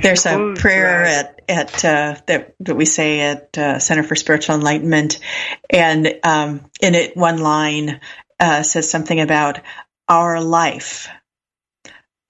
there's 0.00 0.26
a 0.26 0.54
prayer 0.56 1.04
at 1.04 1.42
at 1.48 1.84
uh, 1.84 2.16
that 2.26 2.54
that 2.60 2.74
we 2.74 2.86
say 2.86 3.20
at 3.20 3.56
uh, 3.56 3.78
Center 3.78 4.02
for 4.02 4.16
Spiritual 4.16 4.56
Enlightenment, 4.56 5.20
and 5.68 6.20
um, 6.24 6.70
in 6.80 6.94
it 6.94 7.16
one 7.16 7.38
line 7.38 8.00
uh, 8.40 8.62
says 8.62 8.90
something 8.90 9.20
about 9.20 9.60
our 10.08 10.40
life, 10.40 11.08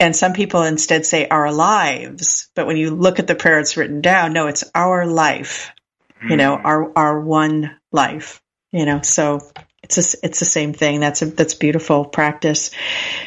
and 0.01 0.17
some 0.17 0.33
people 0.33 0.63
instead 0.63 1.07
say 1.07 1.29
our 1.29 1.53
lives. 1.53 2.51
But 2.57 2.67
when 2.67 2.77
you 2.77 2.91
look 2.91 3.21
at 3.21 3.29
the 3.29 3.37
prayer, 3.37 3.61
it's 3.61 3.77
written 3.77 4.01
down. 4.01 4.33
No, 4.33 4.49
it's 4.49 4.65
our 4.75 5.07
life. 5.07 5.71
Mm-hmm. 6.19 6.31
You 6.31 6.37
know, 6.37 6.57
hmm. 6.57 6.67
our 6.67 6.99
our 6.99 7.21
one 7.21 7.77
life. 7.93 8.43
You 8.73 8.85
know, 8.85 9.03
so 9.03 9.41
it's 9.85 9.99
a, 9.99 10.19
it's 10.25 10.41
the 10.41 10.45
same 10.45 10.73
thing. 10.73 10.99
That's 10.99 11.23
a 11.23 11.27
that's 11.27 11.55
beautiful 11.55 12.05
practice. 12.05 12.73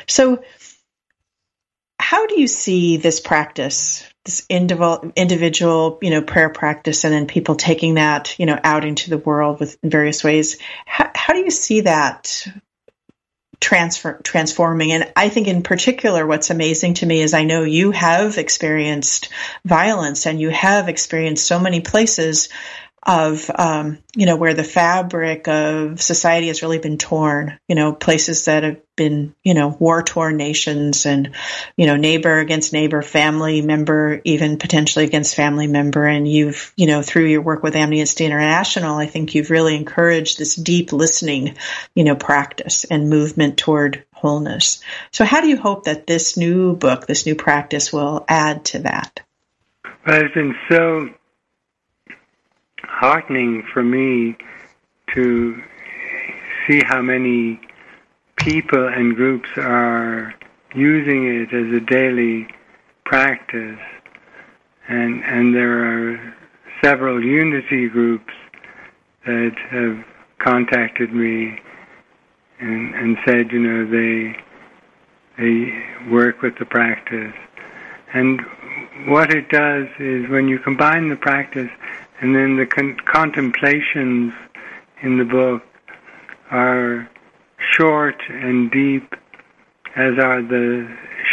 So 0.08 0.44
how 2.10 2.26
do 2.26 2.40
you 2.40 2.48
see 2.48 2.96
this 2.96 3.20
practice, 3.20 4.08
this 4.24 4.46
individual, 4.50 6.00
you 6.02 6.10
know, 6.10 6.22
prayer 6.22 6.48
practice, 6.48 7.04
and 7.04 7.14
then 7.14 7.28
people 7.28 7.56
taking 7.56 7.96
that, 7.96 8.40
you 8.40 8.46
know, 8.46 8.58
out 8.64 8.86
into 8.86 9.10
the 9.10 9.18
world 9.18 9.60
with 9.60 9.78
in 9.84 9.90
various 9.90 10.24
ways? 10.24 10.58
How, 10.86 11.12
how 11.14 11.34
do 11.34 11.40
you 11.40 11.52
see 11.52 11.82
that 11.82 12.48
transfer 13.60 14.22
transforming? 14.24 14.94
And 14.94 15.12
I 15.18 15.28
think, 15.28 15.50
in 15.50 15.64
particular, 15.64 16.26
what's 16.26 16.50
amazing 16.50 16.94
to 16.94 17.06
me 17.06 17.20
is 17.20 17.34
I 17.34 17.44
know 17.44 17.64
you 17.64 17.92
have 17.92 18.38
experienced 18.38 19.28
violence 19.66 20.26
and 20.26 20.40
you 20.40 20.48
have 20.48 20.88
experienced 20.88 21.46
so 21.46 21.60
many 21.60 21.82
places 21.82 22.48
of 23.04 23.50
um, 23.54 24.00
you 24.16 24.26
know 24.26 24.36
where 24.36 24.54
the 24.54 24.64
fabric 24.64 25.48
of 25.48 26.02
society 26.02 26.48
has 26.48 26.62
really 26.62 26.80
been 26.80 26.98
torn 26.98 27.58
you 27.68 27.76
know 27.76 27.94
places 27.94 28.46
that 28.46 28.64
have 28.64 28.82
been 28.96 29.36
you 29.44 29.54
know 29.54 29.70
war 29.80 30.02
torn 30.02 30.36
nations 30.36 31.06
and 31.06 31.32
you 31.78 31.86
know 31.86 31.96
neighbor 31.96 32.40
against 32.40 32.74
neighbor 32.74 33.02
family 33.02 33.62
member 33.62 34.20
even 34.24 34.58
potentially 34.58 35.06
against 35.06 35.36
family 35.36 35.68
member. 35.68 36.06
And 36.06 36.28
you've 36.28 36.74
you 36.76 36.88
know 36.88 37.02
through 37.02 37.26
your 37.26 37.42
work 37.42 37.64
with 37.64 37.76
amnesty 37.76 38.26
international 38.26 38.98
i 38.98 39.06
think 39.06 39.36
you've 39.36 39.52
really 39.52 39.76
encouraged 39.76 40.38
this 40.38 40.56
deep 40.56 40.92
listening 40.92 41.56
you 41.96 42.04
know 42.04 42.16
practice 42.16 42.84
and 42.84 43.10
movement 43.10 43.58
toward 43.58 44.04
wholeness. 44.12 44.82
So 45.12 45.24
how 45.24 45.42
do 45.42 45.48
you 45.48 45.58
hope 45.58 45.86
that 45.86 46.08
this 46.08 46.38
new 46.38 46.76
book 46.76 47.06
this 47.06 47.26
new 47.26 47.36
practice 47.36 47.94
will 47.94 48.26
add 48.28 48.66
to 48.66 48.80
that? 48.80 49.22
It's 50.08 50.34
been 50.34 50.56
so 50.70 51.10
heartening 52.88 53.64
for 53.74 53.84
me 53.84 54.36
to 55.14 55.62
see 56.68 56.82
how 56.84 57.02
many 57.02 57.60
people 58.36 58.88
and 58.88 59.16
groups 59.16 59.50
are 59.58 60.34
using 60.76 61.26
it 61.28 61.54
as 61.54 61.74
a 61.74 61.80
daily 61.86 62.48
practice. 63.06 63.80
And, 64.88 65.24
and 65.24 65.54
there 65.54 66.14
are 66.14 66.36
several 66.84 67.24
unity 67.24 67.90
groups 67.90 68.34
that 69.26 69.56
have 69.70 70.06
contacted 70.40 71.14
me 71.14 71.60
and, 72.60 72.96
and 72.96 73.18
said, 73.26 73.52
you 73.52 73.60
know, 73.60 73.86
they, 73.86 74.38
they 75.38 76.10
work 76.10 76.42
with 76.42 76.58
the 76.58 76.66
practice. 76.66 77.34
And 78.14 78.42
what 79.08 79.32
it 79.32 79.50
does 79.50 79.88
is 80.00 80.30
when 80.30 80.48
you 80.48 80.60
combine 80.60 81.10
the 81.10 81.16
practice 81.16 81.70
and 82.22 82.36
then 82.36 82.58
the 82.58 82.66
con- 82.66 82.98
contemplations 83.06 84.34
in 85.04 85.18
the 85.18 85.26
book 85.26 85.62
are 86.52 87.10
short 87.74 88.16
and 88.30 88.72
deep, 88.72 89.14
as 89.96 90.14
are 90.22 90.42
the 90.42 90.88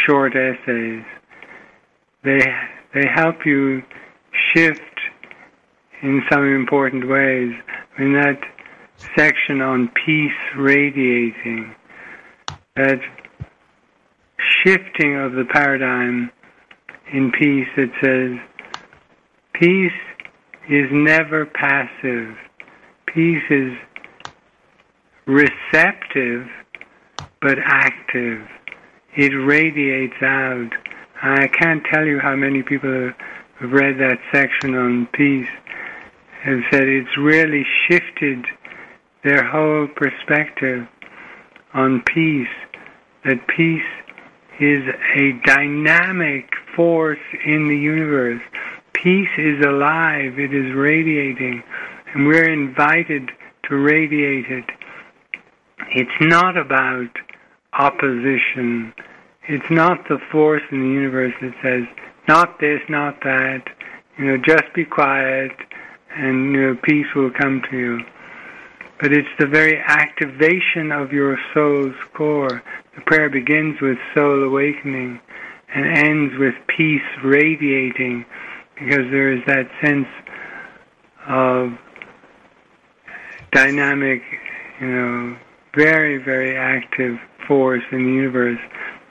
short 0.06 0.34
essays. 0.36 1.04
They 2.22 2.40
they 2.94 3.06
help 3.12 3.44
you 3.44 3.82
shift 4.52 4.80
in 6.02 6.22
some 6.30 6.44
important 6.44 7.08
ways. 7.08 7.52
In 7.98 8.12
that 8.14 8.40
section 9.16 9.60
on 9.60 9.90
peace 10.04 10.32
radiating, 10.56 11.74
that 12.76 13.00
shifting 14.64 15.16
of 15.16 15.32
the 15.32 15.44
paradigm 15.52 16.30
in 17.12 17.30
peace, 17.32 17.68
it 17.76 17.90
says, 18.02 18.38
peace 19.52 19.92
is 20.68 20.88
never 20.90 21.46
passive. 21.46 22.36
Peace 23.06 23.42
is 23.50 23.72
receptive 25.26 26.48
but 27.40 27.58
active. 27.62 28.46
It 29.16 29.32
radiates 29.32 30.20
out. 30.22 30.70
I 31.22 31.46
can't 31.48 31.84
tell 31.92 32.04
you 32.04 32.18
how 32.18 32.34
many 32.34 32.62
people 32.62 33.12
have 33.60 33.72
read 33.72 33.98
that 33.98 34.18
section 34.32 34.74
on 34.74 35.06
peace 35.12 35.48
have 36.42 36.60
said 36.70 36.88
it's 36.88 37.16
really 37.16 37.64
shifted 37.88 38.44
their 39.22 39.42
whole 39.42 39.88
perspective 39.88 40.86
on 41.72 42.02
peace. 42.02 42.48
That 43.24 43.46
peace 43.46 43.82
is 44.60 44.82
a 45.16 45.32
dynamic 45.46 46.50
force 46.76 47.18
in 47.46 47.68
the 47.68 47.76
universe 47.76 48.42
peace 49.04 49.28
is 49.36 49.62
alive, 49.62 50.38
it 50.38 50.54
is 50.54 50.72
radiating, 50.74 51.62
and 52.14 52.26
we're 52.26 52.50
invited 52.50 53.30
to 53.68 53.76
radiate 53.76 54.46
it. 54.46 54.64
It's 55.90 56.20
not 56.22 56.56
about 56.56 57.10
opposition. 57.74 58.94
It's 59.46 59.70
not 59.70 60.08
the 60.08 60.18
force 60.32 60.62
in 60.70 60.80
the 60.80 60.88
universe 60.88 61.34
that 61.42 61.52
says, 61.62 61.84
not 62.28 62.58
this, 62.60 62.80
not 62.88 63.20
that, 63.24 63.64
you 64.16 64.24
know, 64.24 64.38
just 64.38 64.72
be 64.74 64.86
quiet 64.86 65.52
and 66.16 66.54
you 66.54 66.62
know, 66.62 66.78
peace 66.82 67.14
will 67.14 67.30
come 67.30 67.60
to 67.70 67.76
you. 67.76 68.00
But 69.02 69.12
it's 69.12 69.28
the 69.38 69.46
very 69.46 69.82
activation 69.86 70.92
of 70.92 71.12
your 71.12 71.38
soul's 71.52 71.96
core. 72.14 72.62
The 72.94 73.02
prayer 73.02 73.28
begins 73.28 73.82
with 73.82 73.98
soul 74.14 74.44
awakening 74.44 75.20
and 75.74 75.84
ends 75.84 76.38
with 76.38 76.54
peace 76.68 77.02
radiating 77.22 78.24
because 78.74 79.10
there 79.10 79.32
is 79.32 79.42
that 79.46 79.68
sense 79.82 80.08
of 81.26 81.72
dynamic, 83.52 84.22
you 84.80 84.86
know, 84.86 85.36
very, 85.74 86.18
very 86.18 86.56
active 86.56 87.18
force 87.46 87.82
in 87.92 88.04
the 88.04 88.12
universe 88.12 88.58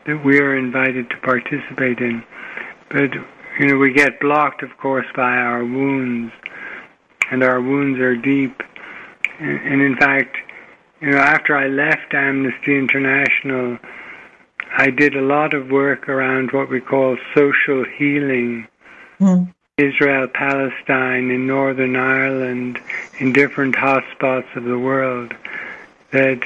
that 0.05 0.23
we 0.23 0.39
are 0.39 0.57
invited 0.57 1.09
to 1.09 1.17
participate 1.17 1.99
in. 1.99 2.23
But, 2.89 3.13
you 3.59 3.67
know, 3.67 3.77
we 3.77 3.93
get 3.93 4.19
blocked, 4.19 4.63
of 4.63 4.77
course, 4.77 5.07
by 5.15 5.31
our 5.31 5.63
wounds, 5.63 6.33
and 7.31 7.43
our 7.43 7.61
wounds 7.61 7.99
are 7.99 8.15
deep. 8.15 8.61
And, 9.39 9.59
and 9.59 9.81
in 9.81 9.95
fact, 9.97 10.37
you 11.01 11.11
know, 11.11 11.17
after 11.17 11.55
I 11.55 11.67
left 11.67 12.13
Amnesty 12.13 12.77
International, 12.77 13.77
I 14.77 14.89
did 14.89 15.15
a 15.15 15.21
lot 15.21 15.53
of 15.53 15.69
work 15.69 16.09
around 16.09 16.51
what 16.51 16.69
we 16.69 16.81
call 16.81 17.17
social 17.35 17.85
healing. 17.97 18.67
Mm. 19.23 19.53
Israel, 19.77 20.27
Palestine, 20.27 21.31
in 21.31 21.47
Northern 21.47 21.95
Ireland, 21.95 22.79
in 23.19 23.33
different 23.33 23.75
hotspots 23.75 24.55
of 24.55 24.65
the 24.65 24.77
world, 24.77 25.33
that 26.11 26.43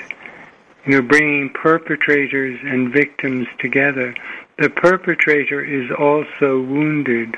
you 0.86 0.94
know, 0.94 1.02
bringing 1.02 1.50
perpetrators 1.50 2.58
and 2.64 2.94
victims 2.94 3.48
together. 3.60 4.16
The 4.58 4.70
perpetrator 4.70 5.64
is 5.64 5.92
also 5.92 6.62
wounded, 6.62 7.36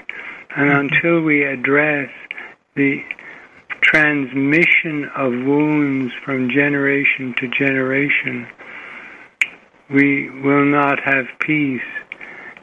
and 0.55 0.69
mm-hmm. 0.69 0.79
until 0.79 1.21
we 1.21 1.43
address 1.43 2.11
the 2.75 3.03
transmission 3.81 5.09
of 5.15 5.31
wounds 5.31 6.13
from 6.23 6.51
generation 6.51 7.33
to 7.37 7.47
generation, 7.47 8.47
we 9.89 10.29
will 10.29 10.65
not 10.65 10.99
have 10.99 11.25
peace. 11.39 11.81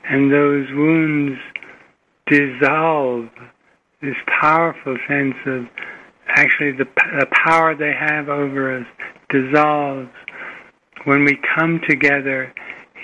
And 0.08 0.30
those 0.30 0.70
wounds 0.70 1.40
dissolve 2.26 3.28
this 4.02 4.16
powerful 4.40 4.96
sense 5.08 5.36
of 5.46 5.68
actually 6.28 6.72
the, 6.72 6.86
the 7.18 7.26
power 7.44 7.74
they 7.74 7.92
have 7.92 8.28
over 8.28 8.78
us 8.78 8.86
dissolves 9.30 10.10
when 11.04 11.24
we 11.24 11.38
come 11.56 11.80
together 11.88 12.52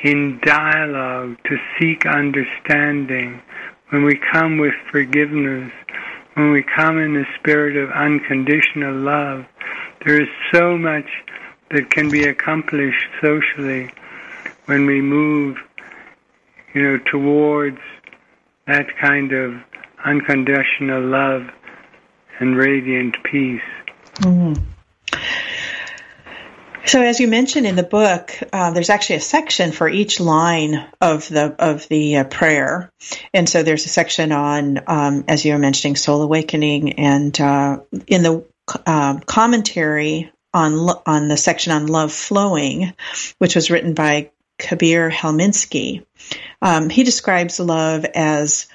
in 0.02 0.40
dialogue 0.42 1.36
to 1.44 1.56
seek 1.78 2.04
understanding, 2.06 3.40
when 3.90 4.04
we 4.04 4.18
come 4.32 4.58
with 4.58 4.74
forgiveness, 4.90 5.72
when 6.34 6.50
we 6.50 6.62
come 6.62 6.98
in 6.98 7.14
the 7.14 7.26
spirit 7.38 7.76
of 7.76 7.90
unconditional 7.90 8.94
love, 8.94 9.46
there 10.04 10.20
is 10.20 10.28
so 10.52 10.76
much 10.76 11.06
that 11.70 11.90
can 11.90 12.10
be 12.10 12.24
accomplished 12.24 13.06
socially 13.20 13.90
when 14.66 14.86
we 14.86 15.00
move, 15.00 15.56
you 16.74 16.82
know, 16.82 16.98
towards 17.10 17.78
that 18.66 18.86
kind 19.00 19.32
of 19.32 19.54
unconditional 20.04 21.02
love 21.02 21.42
and 22.38 22.56
radiant 22.56 23.16
peace. 23.24 23.60
Mm-hmm. 24.16 24.62
So, 26.84 27.00
as 27.00 27.20
you 27.20 27.28
mentioned 27.28 27.66
in 27.66 27.76
the 27.76 27.84
book, 27.84 28.32
uh, 28.52 28.72
there's 28.72 28.90
actually 28.90 29.16
a 29.16 29.20
section 29.20 29.70
for 29.70 29.88
each 29.88 30.18
line 30.18 30.84
of 31.00 31.28
the 31.28 31.54
of 31.58 31.86
the 31.88 32.18
uh, 32.18 32.24
prayer, 32.24 32.90
and 33.32 33.48
so 33.48 33.62
there's 33.62 33.86
a 33.86 33.88
section 33.88 34.32
on, 34.32 34.80
um, 34.88 35.24
as 35.28 35.44
you 35.44 35.52
were 35.52 35.60
mentioning, 35.60 35.94
soul 35.94 36.22
awakening, 36.22 36.94
and 36.94 37.40
uh, 37.40 37.78
in 38.08 38.22
the 38.24 38.44
uh, 38.84 39.20
commentary 39.20 40.32
on 40.52 40.74
on 41.06 41.28
the 41.28 41.36
section 41.36 41.72
on 41.72 41.86
love 41.86 42.12
flowing, 42.12 42.92
which 43.38 43.54
was 43.54 43.70
written 43.70 43.94
by 43.94 44.30
Kabir 44.58 45.10
Helminski, 45.10 46.04
um, 46.60 46.90
he 46.90 47.04
describes 47.04 47.58
love 47.58 48.04
as 48.04 48.66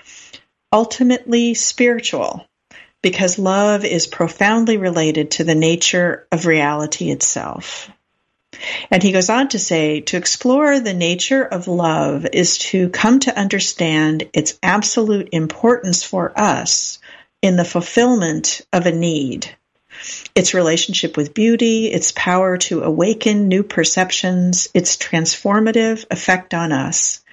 ultimately 0.71 1.53
spiritual 1.53 2.45
because 3.01 3.39
love 3.39 3.86
is 3.86 4.07
profoundly 4.07 4.78
related 4.78 5.32
to 5.32 5.43
the 5.43 5.55
nature 5.55 6.28
of 6.32 6.45
reality 6.45 7.09
itself. 7.11 7.89
And 8.89 9.03
he 9.03 9.11
goes 9.11 9.30
on 9.30 9.49
to 9.49 9.59
say 9.59 10.01
to 10.01 10.17
explore 10.17 10.80
the 10.80 10.93
nature 10.93 11.43
of 11.43 11.67
love 11.67 12.25
is 12.34 12.57
to 12.57 12.89
come 12.89 13.19
to 13.21 13.38
understand 13.38 14.30
its 14.34 14.57
absolute 14.63 15.30
importance 15.32 16.03
for 16.03 16.38
us 16.38 16.99
in 17.41 17.55
the 17.55 17.65
fulfillment 17.65 18.61
of 18.73 18.86
a 18.86 18.91
need. 18.91 19.55
Its 20.35 20.53
relationship 20.53 21.17
with 21.17 21.33
beauty, 21.33 21.87
its 21.87 22.11
power 22.11 22.57
to 22.57 22.83
awaken 22.83 23.47
new 23.47 23.63
perceptions, 23.63 24.69
its 24.73 24.97
transformative 24.97 26.05
effect 26.11 26.53
on 26.53 26.71
us, 26.71 27.23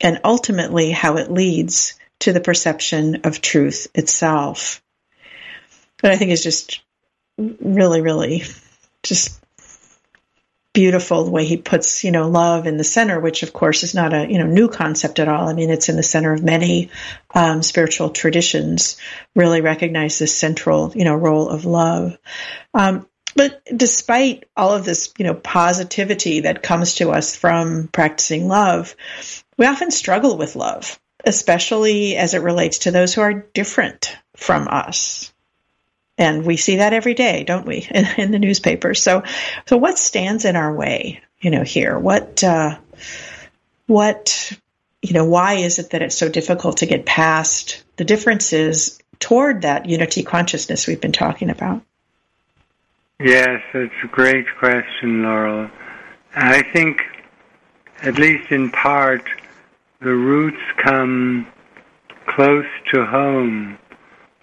and 0.00 0.20
ultimately 0.24 0.90
how 0.90 1.16
it 1.16 1.30
leads 1.30 1.94
to 2.20 2.32
the 2.32 2.40
perception 2.40 3.22
of 3.24 3.40
truth 3.40 3.86
itself. 3.94 4.82
But 6.02 6.10
I 6.12 6.16
think 6.16 6.30
is 6.30 6.42
just 6.42 6.80
really, 7.38 8.00
really 8.00 8.44
just 9.02 9.39
beautiful 10.72 11.24
the 11.24 11.30
way 11.30 11.44
he 11.44 11.56
puts 11.56 12.04
you 12.04 12.12
know 12.12 12.28
love 12.28 12.66
in 12.66 12.76
the 12.76 12.84
center 12.84 13.18
which 13.18 13.42
of 13.42 13.52
course 13.52 13.82
is 13.82 13.94
not 13.94 14.14
a 14.14 14.30
you 14.30 14.38
know 14.38 14.46
new 14.46 14.68
concept 14.68 15.18
at 15.18 15.28
all. 15.28 15.48
I 15.48 15.52
mean 15.52 15.70
it's 15.70 15.88
in 15.88 15.96
the 15.96 16.02
center 16.02 16.32
of 16.32 16.44
many 16.44 16.90
um, 17.34 17.62
spiritual 17.62 18.10
traditions 18.10 18.96
really 19.34 19.60
recognize 19.60 20.18
this 20.18 20.36
central 20.36 20.92
you 20.94 21.04
know 21.04 21.14
role 21.14 21.48
of 21.48 21.64
love. 21.64 22.18
Um, 22.72 23.06
but 23.34 23.62
despite 23.74 24.44
all 24.56 24.74
of 24.74 24.84
this 24.84 25.12
you 25.18 25.24
know 25.24 25.34
positivity 25.34 26.40
that 26.40 26.62
comes 26.62 26.96
to 26.96 27.10
us 27.10 27.34
from 27.34 27.88
practicing 27.88 28.48
love 28.48 28.94
we 29.56 29.66
often 29.66 29.90
struggle 29.90 30.36
with 30.36 30.56
love 30.56 30.98
especially 31.24 32.16
as 32.16 32.34
it 32.34 32.42
relates 32.42 32.78
to 32.78 32.90
those 32.90 33.14
who 33.14 33.20
are 33.20 33.34
different 33.34 34.16
from 34.36 34.68
us 34.68 35.29
and 36.20 36.44
we 36.44 36.58
see 36.58 36.76
that 36.76 36.92
every 36.92 37.14
day, 37.14 37.44
don't 37.44 37.66
we, 37.66 37.78
in, 37.90 38.06
in 38.18 38.30
the 38.30 38.38
newspaper? 38.38 38.94
So, 38.94 39.24
so 39.66 39.76
what 39.78 39.98
stands 39.98 40.44
in 40.44 40.54
our 40.54 40.72
way, 40.72 41.22
you 41.40 41.50
know, 41.50 41.64
here? 41.64 41.98
What, 41.98 42.44
uh, 42.44 42.76
what, 43.86 44.52
you 45.02 45.14
know, 45.14 45.24
why 45.24 45.54
is 45.54 45.78
it 45.78 45.90
that 45.90 46.02
it's 46.02 46.14
so 46.14 46.28
difficult 46.28 46.78
to 46.78 46.86
get 46.86 47.06
past 47.06 47.82
the 47.96 48.04
differences 48.04 49.00
toward 49.18 49.62
that 49.62 49.86
unity 49.86 50.22
consciousness 50.22 50.86
we've 50.86 51.00
been 51.00 51.12
talking 51.12 51.48
about? 51.48 51.82
Yes, 53.18 53.62
it's 53.74 53.94
a 54.04 54.06
great 54.06 54.46
question, 54.58 55.22
Laurel. 55.22 55.70
I 56.34 56.62
think, 56.62 57.02
at 58.02 58.18
least 58.18 58.50
in 58.50 58.70
part, 58.70 59.24
the 60.00 60.14
roots 60.14 60.60
come 60.76 61.46
close 62.26 62.66
to 62.92 63.04
home, 63.04 63.78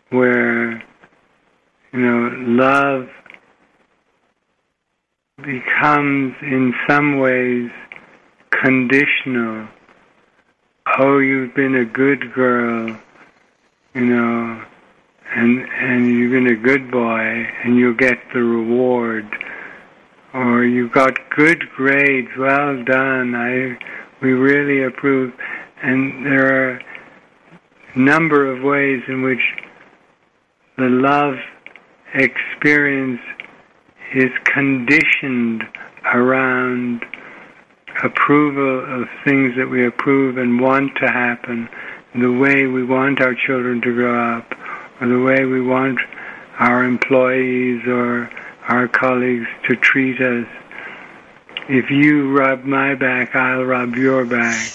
where 0.09 0.84
you 1.98 2.04
know, 2.04 2.30
love 2.62 3.10
becomes 5.38 6.36
in 6.43 6.72
some 6.88 7.18
ways 7.18 7.72
conditional. 8.52 9.68
Oh, 11.00 11.18
you've 11.18 11.56
been 11.56 11.74
a 11.74 11.86
good 11.86 12.32
girl, 12.34 12.95
you 13.95 14.06
know, 14.06 14.64
and 15.34 15.68
and 15.72 16.06
you've 16.06 16.32
been 16.32 16.45
a 16.45 16.56
good 16.56 16.91
boy, 16.91 17.48
and 17.64 17.78
you'll 17.78 17.95
get 17.95 18.20
the 18.32 18.43
reward. 18.43 19.26
Or 20.36 20.64
you 20.64 20.89
got 20.89 21.18
good 21.32 21.68
grades, 21.76 22.30
well 22.38 22.84
done. 22.84 23.34
I 23.34 23.76
we 24.22 24.34
really 24.34 24.84
approve. 24.84 25.34
And 25.82 26.28
there 26.28 26.74
are 26.74 26.82
a 27.95 28.00
number 28.00 28.52
of 28.52 28.62
ways 28.62 29.02
in 29.08 29.24
which 29.24 29.41
the 30.78 30.89
love 30.89 31.38
experience 32.14 33.22
is 34.14 34.32
conditioned 34.45 35.64
around 36.05 37.05
approval 38.03 39.01
of 39.01 39.08
things 39.26 39.55
that 39.58 39.68
we 39.70 39.86
approve 39.86 40.38
and 40.38 40.60
want 40.60 40.95
to 40.97 41.08
happen, 41.08 41.68
the 42.16 42.32
way 42.32 42.66
we 42.68 42.84
want 42.84 43.22
our 43.22 43.36
children 43.36 43.82
to 43.82 43.93
grow 43.93 44.38
up, 44.38 44.53
or 45.01 45.08
the 45.08 45.20
way 45.20 45.45
we 45.45 45.62
want 45.62 45.99
our 46.60 46.84
employees 46.84 47.86
or 47.88 48.30
our 48.68 48.88
colleagues 48.88 49.47
to 49.68 49.76
treat 49.76 50.20
us. 50.22 50.47
If 51.70 51.89
you 51.89 52.36
rub 52.38 52.64
my 52.64 52.95
back, 52.95 53.36
I'll 53.36 53.64
rub 53.64 53.95
your 53.95 54.26
back. 54.26 54.72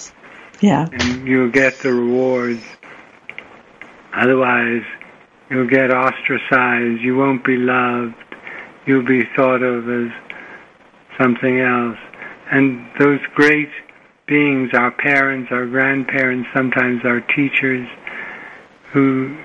Yeah. 0.61 0.89
And 0.93 1.27
you'll 1.27 1.51
get 1.51 1.79
the 1.81 1.93
rewards. 1.93 2.63
Otherwise, 4.15 4.83
You'll 5.53 5.69
get 5.69 5.91
ostracized. 5.93 7.03
You 7.03 7.15
won't 7.15 7.45
be 7.45 7.59
loved. 7.59 8.15
You'll 8.87 9.05
be 9.05 9.25
thought 9.37 9.63
of 9.63 9.87
as 9.87 10.11
something 11.21 11.61
else. 11.61 11.99
And 12.51 12.89
those 12.99 13.21
great 13.35 13.69
beings, 14.27 14.71
our 14.73 14.91
parents, 14.91 15.51
our 15.53 15.67
grandparents, 15.67 16.49
sometimes 16.57 17.03
our 17.05 17.21
teachers, 17.37 17.87
who 18.95 19.37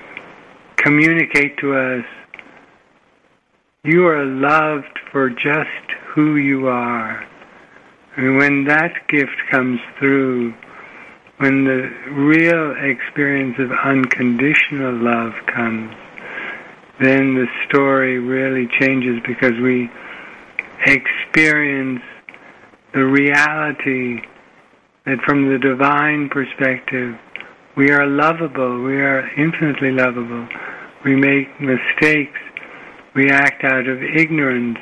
communicate 0.76 1.58
to 1.58 1.76
us, 1.76 2.04
you 3.84 4.06
are 4.06 4.24
loved 4.24 4.98
for 5.12 5.28
just 5.28 5.92
who 6.14 6.36
you 6.36 6.68
are. 6.68 7.22
And 8.16 8.38
when 8.38 8.64
that 8.64 8.94
gift 9.10 9.36
comes 9.50 9.78
through, 9.98 10.54
when 11.38 11.64
the 11.64 11.88
real 12.10 12.74
experience 12.78 13.56
of 13.58 13.70
unconditional 13.70 14.92
love 14.94 15.32
comes, 15.46 15.94
then 17.00 17.34
the 17.34 17.46
story 17.68 18.18
really 18.18 18.68
changes 18.80 19.20
because 19.26 19.52
we 19.62 19.88
experience 20.84 22.02
the 22.92 23.04
reality 23.04 24.20
that 25.06 25.18
from 25.24 25.48
the 25.48 25.58
divine 25.58 26.28
perspective, 26.28 27.14
we 27.76 27.90
are 27.90 28.06
lovable, 28.06 28.82
we 28.82 28.96
are 28.96 29.28
infinitely 29.36 29.92
lovable. 29.92 30.48
We 31.04 31.14
make 31.14 31.60
mistakes, 31.60 32.40
we 33.14 33.30
act 33.30 33.62
out 33.62 33.86
of 33.86 34.02
ignorance, 34.02 34.78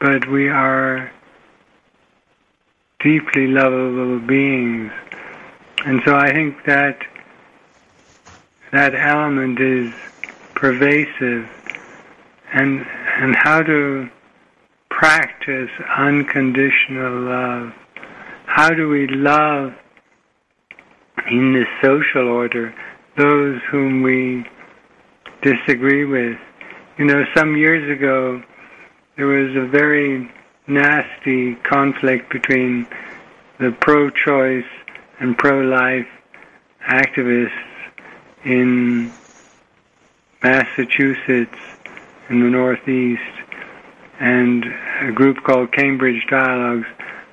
but 0.00 0.26
we 0.30 0.48
are 0.48 1.12
deeply 3.00 3.48
lovable 3.48 4.18
beings. 4.26 4.90
And 5.86 6.02
so 6.04 6.16
I 6.16 6.32
think 6.32 6.64
that 6.64 6.98
that 8.72 8.96
element 8.96 9.60
is 9.60 9.94
pervasive 10.56 11.48
and 12.52 12.84
and 13.18 13.36
how 13.36 13.62
to 13.62 14.10
practice 14.90 15.70
unconditional 15.96 17.20
love. 17.20 17.72
How 18.46 18.70
do 18.70 18.88
we 18.88 19.06
love 19.06 19.74
in 21.30 21.52
the 21.52 21.64
social 21.80 22.30
order 22.30 22.74
those 23.16 23.60
whom 23.70 24.02
we 24.02 24.44
disagree 25.40 26.04
with? 26.04 26.36
You 26.98 27.04
know, 27.04 27.22
some 27.32 27.56
years 27.56 27.88
ago 27.96 28.42
there 29.16 29.26
was 29.26 29.54
a 29.54 29.68
very 29.68 30.28
nasty 30.66 31.54
conflict 31.62 32.32
between 32.32 32.88
the 33.60 33.70
pro-choice 33.70 34.64
and 35.18 35.36
pro-life 35.36 36.08
activists 36.88 37.50
in 38.44 39.12
Massachusetts 40.42 41.58
in 42.28 42.40
the 42.40 42.50
Northeast, 42.50 43.22
and 44.20 44.64
a 45.02 45.12
group 45.12 45.42
called 45.44 45.72
Cambridge 45.72 46.26
Dialogues 46.28 46.86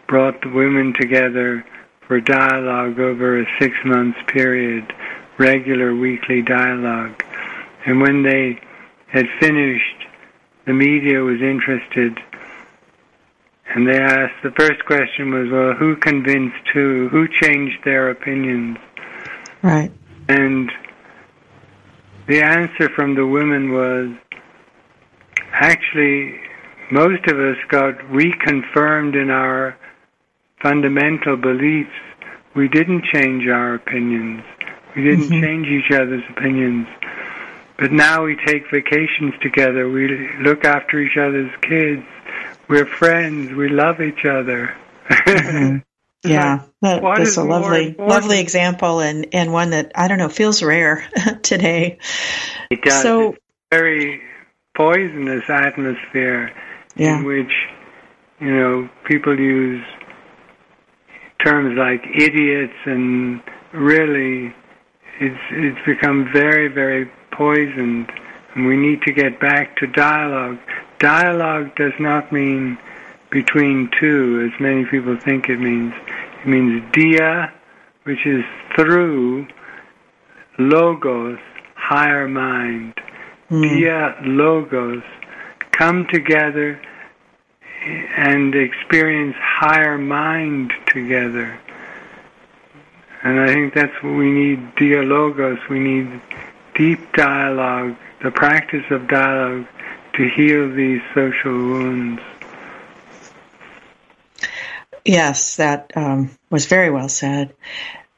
brought 0.08 0.42
the 0.42 0.50
women 0.50 0.94
together 0.94 1.66
for 2.08 2.20
dialogue 2.20 3.00
over 3.00 3.42
a 3.42 3.46
six 3.60 3.76
month 3.86 4.16
period, 4.28 4.94
regular 5.38 5.96
weekly 5.96 6.42
dialogue. 6.42 7.24
And 7.86 8.02
when 8.02 8.24
they 8.24 8.60
had 9.08 9.26
finished, 9.40 10.06
the 10.66 10.74
media 10.74 11.20
was 11.20 11.42
interested 11.42 12.20
and 13.68 13.88
they 13.88 13.98
asked, 13.98 14.44
the 14.44 14.52
first 14.52 14.86
question 14.86 15.32
was, 15.34 15.50
well, 15.52 15.74
who 15.74 15.96
convinced 15.96 16.68
who? 16.74 17.10
Who 17.10 17.28
changed 17.28 17.78
their 17.86 18.10
opinions? 18.10 18.78
Right. 19.62 19.92
And 20.28 20.72
the 22.28 22.42
answer 22.42 22.90
from 22.96 23.16
the 23.16 23.26
women 23.26 23.72
was, 23.72 24.10
actually, 25.52 26.40
most 26.92 27.26
of 27.28 27.40
us 27.40 27.58
got 27.70 27.98
reconfirmed 28.12 29.20
in 29.20 29.32
our 29.32 29.78
fundamental 30.62 31.38
beliefs. 31.38 31.90
We 32.56 32.68
didn't 32.68 33.06
change 33.06 33.48
our 33.48 33.76
opinions. 33.76 34.44
We 34.96 35.04
didn't 35.04 35.30
mm-hmm. 35.30 35.42
change 35.42 35.68
each 35.68 35.92
other's 35.92 36.24
opinions. 36.30 36.88
But 37.80 37.92
now 37.92 38.24
we 38.24 38.38
take 38.46 38.70
vacations 38.72 39.34
together. 39.42 39.90
We 39.90 40.30
look 40.42 40.64
after 40.64 41.00
each 41.00 41.18
other's 41.18 41.52
kids 41.62 42.06
we're 42.74 42.88
friends. 42.88 43.54
We 43.54 43.70
love 43.70 44.02
each 44.02 44.26
other. 44.26 44.76
mm-hmm. 45.10 45.78
Yeah, 46.26 46.62
that, 46.82 47.02
that's 47.18 47.36
a 47.36 47.44
lovely, 47.44 47.88
important? 47.88 48.08
lovely 48.08 48.40
example, 48.40 49.02
and 49.02 49.28
and 49.34 49.52
one 49.52 49.72
that 49.72 49.92
I 49.94 50.08
don't 50.08 50.20
know 50.20 50.30
feels 50.30 50.64
rare 50.64 51.06
today. 51.44 51.98
It 52.70 52.82
does. 52.82 53.02
So 53.02 53.32
it's 53.32 53.40
very 53.70 54.22
poisonous 54.74 55.44
atmosphere 55.50 56.56
yeah. 56.96 57.18
in 57.18 57.26
which 57.26 57.52
you 58.40 58.56
know 58.56 58.90
people 59.04 59.38
use 59.38 59.84
terms 61.44 61.78
like 61.78 62.06
idiots, 62.16 62.80
and 62.86 63.42
really, 63.74 64.56
it's 65.20 65.42
it's 65.52 65.86
become 65.86 66.30
very 66.32 66.70
very 66.70 67.12
poisoned, 67.34 68.10
and 68.56 68.66
we 68.66 68.78
need 68.78 69.02
to 69.02 69.12
get 69.12 69.42
back 69.42 69.76
to 69.76 69.88
dialogue 69.88 70.58
dialogue 71.04 71.76
does 71.76 71.92
not 72.00 72.32
mean 72.32 72.78
between 73.30 73.92
two, 74.00 74.50
as 74.50 74.58
many 74.62 74.86
people 74.86 75.18
think 75.20 75.50
it 75.50 75.60
means. 75.60 75.94
It 76.42 76.48
means 76.48 76.82
dia, 76.94 77.52
which 78.04 78.26
is 78.26 78.46
through, 78.74 79.46
logos, 80.58 81.40
higher 81.76 82.30
mind. 82.30 82.94
Mm. 83.52 83.70
Dia, 83.70 84.16
logos, 84.22 85.04
come 85.72 86.08
together 86.08 86.80
and 88.16 88.56
experience 88.56 89.36
higher 89.38 89.98
mind 89.98 90.72
together. 90.86 91.60
And 93.24 93.42
I 93.42 93.48
think 93.48 93.74
that's 93.74 93.94
what 94.02 94.14
we 94.14 94.32
need, 94.32 94.76
dialogos. 94.76 95.60
We 95.70 95.80
need 95.80 96.22
deep 96.76 97.12
dialogue, 97.12 97.98
the 98.24 98.32
practice 98.32 98.86
of 98.90 99.10
dialogue 99.10 99.68
to 100.14 100.30
heal 100.30 100.74
these 100.74 101.02
social 101.14 101.52
wounds. 101.52 102.22
Yes, 105.06 105.58
that 105.58 105.92
um, 105.96 106.32
was 106.50 106.66
very 106.68 106.90
well 106.90 107.10
said. 107.10 107.54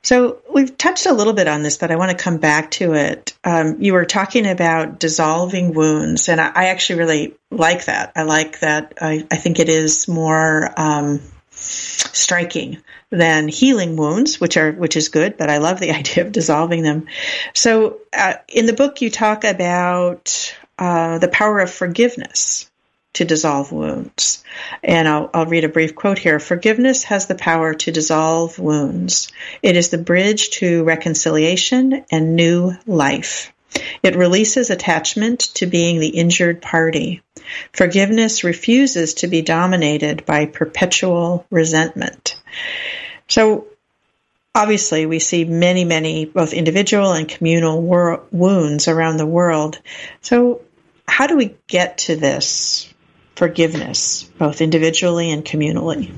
So 0.03 0.43
we've 0.53 0.77
touched 0.77 1.07
a 1.07 1.13
little 1.13 1.33
bit 1.33 1.47
on 1.47 1.63
this, 1.63 1.79
but 1.79 1.89
I 1.89 1.95
want 1.95 2.15
to 2.15 2.23
come 2.23 2.37
back 2.37 2.69
to 2.71 2.93
it. 2.93 3.35
Um, 3.43 3.81
you 3.81 3.93
were 3.93 4.05
talking 4.05 4.45
about 4.45 4.99
dissolving 4.99 5.73
wounds, 5.73 6.29
and 6.29 6.39
I, 6.39 6.51
I, 6.53 6.65
actually 6.67 6.99
really 6.99 7.33
like 7.49 7.85
that. 7.85 8.11
I 8.15 8.21
like 8.21 8.59
that. 8.59 8.93
I, 9.01 9.25
I 9.31 9.37
think 9.37 9.57
it 9.57 9.67
is 9.67 10.07
more 10.07 10.71
um, 10.79 11.21
striking 11.49 12.83
than 13.09 13.47
healing 13.47 13.95
wounds, 13.95 14.39
which 14.39 14.57
are 14.57 14.71
which 14.71 14.95
is 14.95 15.09
good. 15.09 15.37
But 15.37 15.49
I 15.49 15.57
love 15.57 15.79
the 15.79 15.91
idea 15.99 16.23
of 16.23 16.31
dissolving 16.31 16.83
them. 16.83 17.07
So 17.55 18.01
uh, 18.15 18.35
in 18.47 18.67
the 18.67 18.73
book, 18.73 19.01
you 19.01 19.09
talk 19.09 19.43
about 19.43 20.55
uh, 20.77 21.17
the 21.19 21.27
power 21.27 21.59
of 21.59 21.71
forgiveness 21.71 22.69
to 23.15 23.25
dissolve 23.25 23.71
wounds. 23.71 24.43
And 24.83 25.07
I'll, 25.07 25.29
I'll, 25.33 25.45
read 25.45 25.63
a 25.63 25.69
brief 25.69 25.95
quote 25.95 26.19
here. 26.19 26.39
Forgiveness 26.39 27.05
has 27.05 27.27
the 27.27 27.35
power 27.35 27.73
to 27.73 27.91
dissolve 27.91 28.59
wounds. 28.59 29.31
It 29.63 29.77
is 29.77 29.89
the 29.89 29.97
bridge 29.97 30.49
to 30.51 30.83
reconciliation 30.83 32.05
and 32.11 32.35
new 32.35 32.73
life. 32.85 33.53
It 34.03 34.15
releases 34.15 34.69
attachment 34.69 35.39
to 35.55 35.65
being 35.65 35.99
the 35.99 36.09
injured 36.09 36.61
party. 36.61 37.21
Forgiveness 37.73 38.43
refuses 38.43 39.15
to 39.15 39.27
be 39.27 39.41
dominated 39.41 40.25
by 40.25 40.45
perpetual 40.45 41.45
resentment. 41.49 42.35
So, 43.27 43.67
obviously, 44.53 45.05
we 45.05 45.19
see 45.19 45.45
many, 45.45 45.83
many 45.83 46.25
both 46.25 46.53
individual 46.53 47.11
and 47.11 47.27
communal 47.27 47.81
wor- 47.81 48.23
wounds 48.31 48.87
around 48.87 49.17
the 49.17 49.25
world. 49.25 49.79
So, 50.21 50.61
how 51.07 51.27
do 51.27 51.37
we 51.37 51.55
get 51.67 51.99
to 51.99 52.15
this 52.15 52.93
forgiveness, 53.35 54.23
both 54.37 54.61
individually 54.61 55.31
and 55.31 55.43
communally? 55.45 56.11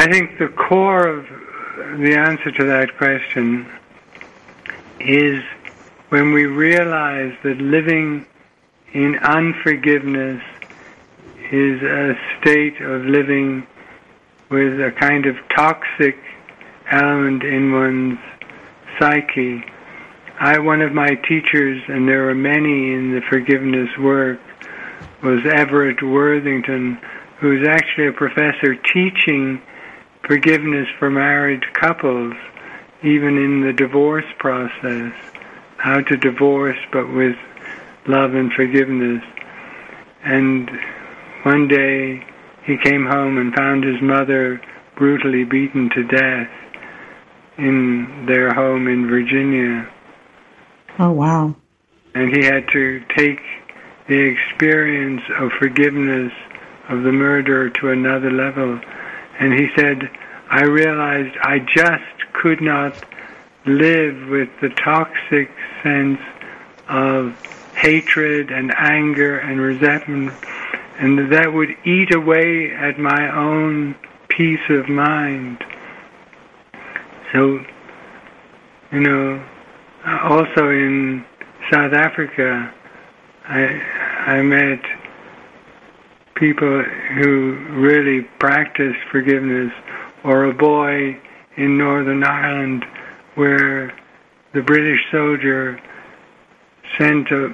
I 0.00 0.10
think 0.10 0.38
the 0.38 0.48
core 0.48 1.06
of 1.06 1.26
the 2.00 2.14
answer 2.16 2.50
to 2.52 2.64
that 2.66 2.96
question 2.96 3.68
is 5.00 5.42
when 6.08 6.32
we 6.32 6.46
realize 6.46 7.34
that 7.42 7.58
living 7.58 8.26
in 8.92 9.16
unforgiveness 9.18 10.42
is 11.52 11.82
a 11.82 12.14
state 12.40 12.80
of 12.80 13.04
living 13.04 13.66
with 14.50 14.80
a 14.80 14.90
kind 14.92 15.26
of 15.26 15.36
toxic 15.54 16.16
element 16.90 17.42
in 17.42 17.72
one's 17.72 18.18
psyche 18.98 19.64
I 20.42 20.58
one 20.58 20.80
of 20.80 20.94
my 20.94 21.16
teachers, 21.28 21.82
and 21.86 22.08
there 22.08 22.30
are 22.30 22.34
many 22.34 22.94
in 22.94 23.12
the 23.14 23.20
forgiveness 23.28 23.90
work, 23.98 24.40
was 25.22 25.44
Everett 25.44 26.02
Worthington, 26.02 26.98
who 27.40 27.60
is 27.60 27.68
actually 27.68 28.06
a 28.06 28.12
professor 28.12 28.74
teaching 28.74 29.60
forgiveness 30.26 30.88
for 30.98 31.10
married 31.10 31.70
couples, 31.74 32.32
even 33.02 33.36
in 33.36 33.60
the 33.60 33.74
divorce 33.74 34.24
process, 34.38 35.12
how 35.76 36.00
to 36.00 36.16
divorce 36.16 36.78
but 36.90 37.12
with 37.12 37.36
love 38.06 38.32
and 38.32 38.50
forgiveness. 38.54 39.22
And 40.24 40.70
one 41.42 41.68
day 41.68 42.24
he 42.64 42.78
came 42.78 43.04
home 43.04 43.36
and 43.36 43.54
found 43.54 43.84
his 43.84 44.00
mother 44.00 44.58
brutally 44.96 45.44
beaten 45.44 45.90
to 45.90 46.02
death 46.02 46.50
in 47.58 48.24
their 48.26 48.54
home 48.54 48.88
in 48.88 49.06
Virginia. 49.06 49.86
Oh, 50.98 51.12
wow. 51.12 51.54
And 52.14 52.34
he 52.34 52.44
had 52.44 52.68
to 52.72 53.02
take 53.16 53.40
the 54.08 54.18
experience 54.18 55.22
of 55.38 55.52
forgiveness 55.52 56.32
of 56.88 57.04
the 57.04 57.12
murderer 57.12 57.70
to 57.70 57.90
another 57.90 58.30
level. 58.30 58.80
And 59.38 59.52
he 59.54 59.68
said, 59.76 60.10
I 60.50 60.64
realized 60.64 61.36
I 61.40 61.60
just 61.60 62.32
could 62.32 62.60
not 62.60 63.04
live 63.64 64.28
with 64.28 64.48
the 64.60 64.70
toxic 64.70 65.50
sense 65.82 66.20
of 66.88 67.36
hatred 67.74 68.50
and 68.50 68.74
anger 68.76 69.38
and 69.38 69.60
resentment, 69.60 70.32
and 70.98 71.32
that 71.32 71.52
would 71.52 71.70
eat 71.84 72.12
away 72.12 72.74
at 72.74 72.98
my 72.98 73.34
own 73.34 73.94
peace 74.28 74.68
of 74.68 74.88
mind. 74.88 75.64
So, 77.32 77.64
you 78.90 79.00
know, 79.00 79.42
also 80.06 80.70
in 80.70 81.24
South 81.70 81.92
Africa, 81.92 82.72
I 83.48 83.82
I 84.26 84.42
met 84.42 84.80
people 86.34 86.82
who 86.82 87.54
really 87.70 88.22
practice 88.38 88.96
forgiveness, 89.10 89.72
or 90.24 90.44
a 90.44 90.54
boy 90.54 91.18
in 91.56 91.76
Northern 91.76 92.24
Ireland 92.24 92.84
where 93.34 93.92
the 94.52 94.62
British 94.62 95.00
soldier 95.10 95.80
sent 96.98 97.30
a, 97.30 97.52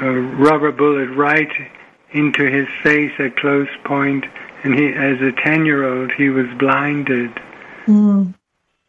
a 0.00 0.12
rubber 0.12 0.72
bullet 0.72 1.08
right 1.16 1.50
into 2.12 2.44
his 2.50 2.68
face 2.82 3.12
at 3.18 3.36
close 3.36 3.68
point, 3.84 4.24
and 4.62 4.78
he, 4.78 4.88
as 4.92 5.20
a 5.20 5.32
ten-year-old, 5.32 6.12
he 6.12 6.28
was 6.28 6.46
blinded, 6.58 7.30
Mm. 7.86 8.32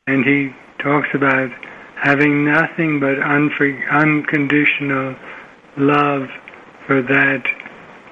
and 0.05 0.23
he 0.23 0.53
talks 0.77 1.07
about 1.15 1.49
having 2.03 2.43
nothing 2.43 2.99
but 2.99 3.15
unfor- 3.15 3.89
unconditional 3.89 5.15
love 5.77 6.29
for 6.85 7.01
that 7.01 7.41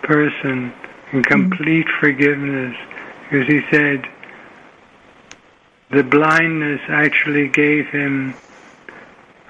person 0.01 0.71
and 1.11 1.25
complete 1.25 1.85
forgiveness, 1.99 2.73
because 3.23 3.45
he 3.47 3.61
said 3.69 4.07
the 5.89 6.03
blindness 6.03 6.79
actually 6.87 7.49
gave 7.49 7.85
him 7.89 8.33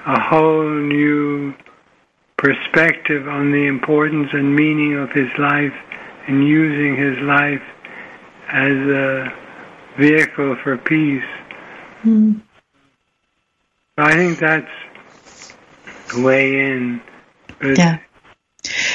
a 0.07 0.19
whole 0.19 0.67
new 0.67 1.53
perspective 2.35 3.27
on 3.27 3.51
the 3.51 3.67
importance 3.67 4.29
and 4.33 4.55
meaning 4.55 4.95
of 4.95 5.11
his 5.11 5.29
life 5.37 5.75
and 6.25 6.43
using 6.43 6.97
his 6.97 7.19
life 7.19 7.61
as 8.47 8.73
a 8.73 9.31
vehicle 9.99 10.55
for 10.63 10.77
peace. 10.77 11.31
Mm. 12.03 12.41
I 13.97 14.13
think 14.13 14.39
that's 14.39 15.53
way 16.17 16.59
in. 16.59 17.01
But 17.59 17.77
Yeah. 17.77 17.99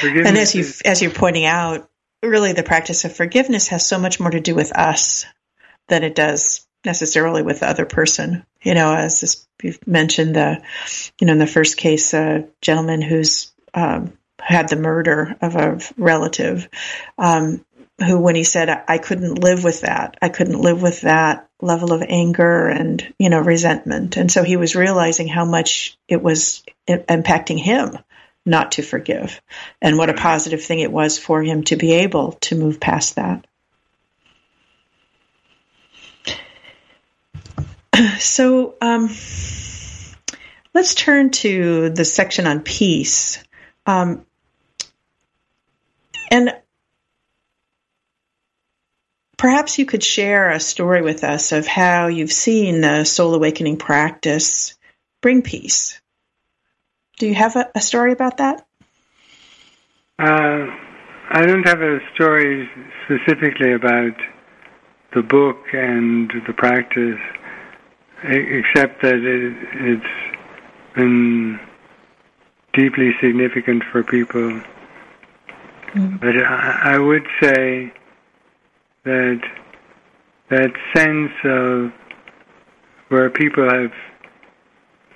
And 0.03 0.39
as 0.39 0.55
you 0.55 0.61
is- 0.61 0.81
as 0.85 1.03
you're 1.03 1.11
pointing 1.11 1.45
out, 1.45 1.89
really 2.23 2.53
the 2.53 2.63
practice 2.63 3.05
of 3.05 3.15
forgiveness 3.15 3.69
has 3.69 3.87
so 3.87 3.99
much 3.99 4.21
more 4.21 4.31
to 4.31 4.41
do 4.41 4.55
with 4.55 4.73
us 4.73 5.27
than 5.89 6.03
it 6.03 6.15
does 6.15 6.67
necessarily 6.85 7.43
with 7.43 7.61
the 7.61 7.69
other 7.69 7.85
person. 7.85 8.45
You 8.63 8.75
know, 8.75 8.95
as 8.95 9.21
this, 9.21 9.47
you've 9.63 9.87
mentioned 9.87 10.37
the, 10.37 10.63
you 11.21 11.27
know, 11.27 11.33
in 11.33 11.39
the 11.39 11.47
first 11.47 11.77
case, 11.77 12.15
a 12.15 12.47
gentleman 12.61 13.03
who's 13.03 13.53
um, 13.75 14.13
had 14.41 14.69
the 14.69 14.77
murder 14.77 15.37
of 15.41 15.57
a 15.57 15.79
relative, 15.97 16.69
um, 17.19 17.65
who 17.99 18.19
when 18.19 18.35
he 18.35 18.45
said, 18.45 18.85
"I 18.89 18.99
couldn't 18.99 19.35
live 19.35 19.65
with 19.65 19.83
that, 19.83 20.17
I 20.23 20.29
couldn't 20.29 20.61
live 20.61 20.83
with 20.83 21.03
that 21.03 21.46
level 21.61 21.93
of 21.93 22.03
anger 22.07 22.69
and 22.69 23.15
you 23.19 23.31
know 23.31 23.41
resentment," 23.41 24.17
and 24.17 24.31
so 24.31 24.43
he 24.43 24.57
was 24.57 24.77
realizing 24.77 25.29
how 25.29 25.45
much 25.45 25.97
it 26.09 26.23
was 26.23 26.63
impacting 26.89 27.59
him 27.59 27.99
not 28.47 28.73
to 28.73 28.83
forgive 28.83 29.41
and 29.83 29.99
what 29.99 30.09
a 30.09 30.15
positive 30.15 30.63
thing 30.63 30.79
it 30.79 30.93
was 30.93 31.19
for 31.19 31.43
him 31.43 31.65
to 31.65 31.75
be 31.75 31.93
able 31.93 32.33
to 32.33 32.55
move 32.55 32.79
past 32.79 33.17
that. 33.17 33.45
So 38.19 38.75
um, 38.81 39.09
let's 40.75 40.95
turn 40.95 41.31
to 41.31 41.89
the 41.91 42.05
section 42.05 42.47
on 42.47 42.61
peace. 42.61 43.43
Um, 43.87 44.27
and 46.31 46.55
perhaps 49.37 49.79
you 49.79 49.87
could 49.87 50.03
share 50.03 50.51
a 50.51 50.61
story 50.61 51.03
with 51.03 51.25
us 51.25 51.53
of 51.53 51.67
how 51.67 52.07
you've 52.07 52.33
seen 52.33 52.81
the 52.81 53.05
soul 53.05 53.35
awakening 53.35 53.77
practice 53.77 54.75
bring 55.21 55.43
peace. 55.43 56.01
Do 57.19 57.27
you 57.27 57.35
have 57.35 57.57
a, 57.57 57.71
a 57.75 57.81
story 57.81 58.13
about 58.13 58.39
that? 58.39 58.67
Uh, 60.19 60.67
I 61.29 61.45
don't 61.45 61.67
have 61.67 61.83
a 61.83 61.99
story 62.15 62.69
specifically 63.05 63.73
about 63.73 64.15
the 65.15 65.23
book 65.23 65.59
and 65.73 66.31
the 66.47 66.53
practice, 66.53 67.21
except 68.23 69.03
that 69.03 69.15
it, 69.15 69.57
it's 69.73 70.95
been 70.95 71.59
deeply 72.73 73.13
significant 73.21 73.83
for 73.91 74.03
people. 74.03 74.63
But 75.95 76.37
I, 76.43 76.95
I 76.95 76.99
would 76.99 77.27
say 77.41 77.93
that 79.07 79.41
that 80.51 80.71
sense 80.95 81.33
of 81.45 81.93
where 83.09 83.31
people 83.31 83.65
have 83.69 83.93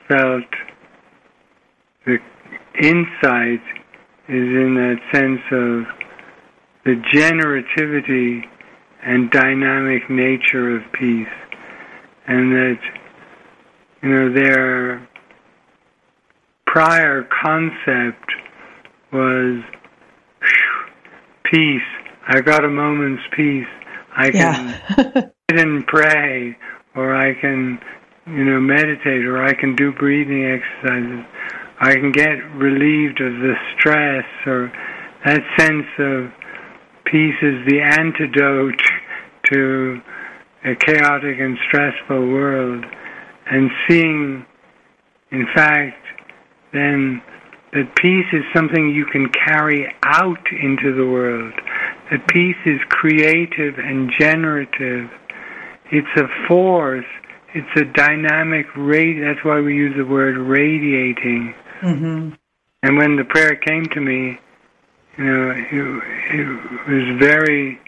felt 0.08 0.44
the 2.06 2.18
insight 2.80 3.62
is 4.28 4.46
in 4.46 4.74
that 4.74 4.98
sense 5.12 5.40
of 5.50 5.84
the 6.84 7.02
generativity 7.12 8.42
and 9.02 9.30
dynamic 9.30 10.08
nature 10.08 10.76
of 10.76 10.82
peace, 10.92 11.26
and 12.26 12.52
that 12.52 12.78
you 14.02 14.08
know 14.08 14.32
their 14.32 15.08
prior 16.66 17.26
concept 17.42 18.30
was 19.12 19.62
peace. 21.50 21.99
I 22.30 22.40
got 22.40 22.64
a 22.64 22.68
moment's 22.68 23.22
peace. 23.36 23.66
I 24.16 24.30
can 24.30 24.68
Yeah. 24.96 25.12
sit 25.50 25.58
and 25.60 25.84
pray, 25.86 26.56
or 26.94 27.14
I 27.14 27.34
can, 27.40 27.78
you 28.26 28.44
know, 28.44 28.60
meditate, 28.60 29.24
or 29.24 29.42
I 29.42 29.52
can 29.54 29.74
do 29.74 29.92
breathing 29.92 30.44
exercises. 30.44 31.24
I 31.80 31.94
can 31.94 32.12
get 32.12 32.36
relieved 32.54 33.20
of 33.20 33.32
the 33.40 33.54
stress, 33.76 34.24
or 34.46 34.70
that 35.24 35.40
sense 35.58 35.86
of 35.98 36.30
peace 37.04 37.36
is 37.42 37.66
the 37.66 37.80
antidote 37.80 38.80
to 39.52 40.00
a 40.64 40.74
chaotic 40.76 41.40
and 41.40 41.58
stressful 41.66 42.28
world. 42.28 42.84
And 43.50 43.70
seeing, 43.88 44.46
in 45.32 45.46
fact, 45.54 45.96
then 46.72 47.22
that 47.72 47.96
peace 47.96 48.26
is 48.32 48.44
something 48.54 48.90
you 48.90 49.06
can 49.06 49.28
carry 49.30 49.92
out 50.04 50.46
into 50.52 50.94
the 50.94 51.06
world. 51.06 51.54
That 52.10 52.26
peace 52.28 52.56
is 52.66 52.80
creative 52.88 53.78
and 53.78 54.10
generative. 54.18 55.10
It's 55.92 56.08
a 56.16 56.26
force. 56.48 57.04
It's 57.54 57.68
a 57.80 57.84
dynamic 57.84 58.66
radi 58.76 59.20
That's 59.24 59.44
why 59.44 59.60
we 59.60 59.74
use 59.76 59.94
the 59.96 60.04
word 60.04 60.36
radiating. 60.36 61.54
mm-hmm. 61.82 62.30
And 62.82 62.96
when 62.96 63.16
the 63.16 63.24
prayer 63.24 63.56
came 63.56 63.84
to 63.86 64.00
me, 64.00 64.38
you 65.18 65.24
know, 65.24 65.50
it, 65.50 66.40
it 66.40 66.88
was 66.88 67.18
very 67.20 67.78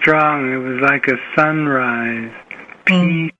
strong. 0.00 0.50
It 0.52 0.56
was 0.56 0.80
like 0.80 1.06
a 1.08 1.16
sunrise, 1.36 2.32
peace 2.86 3.30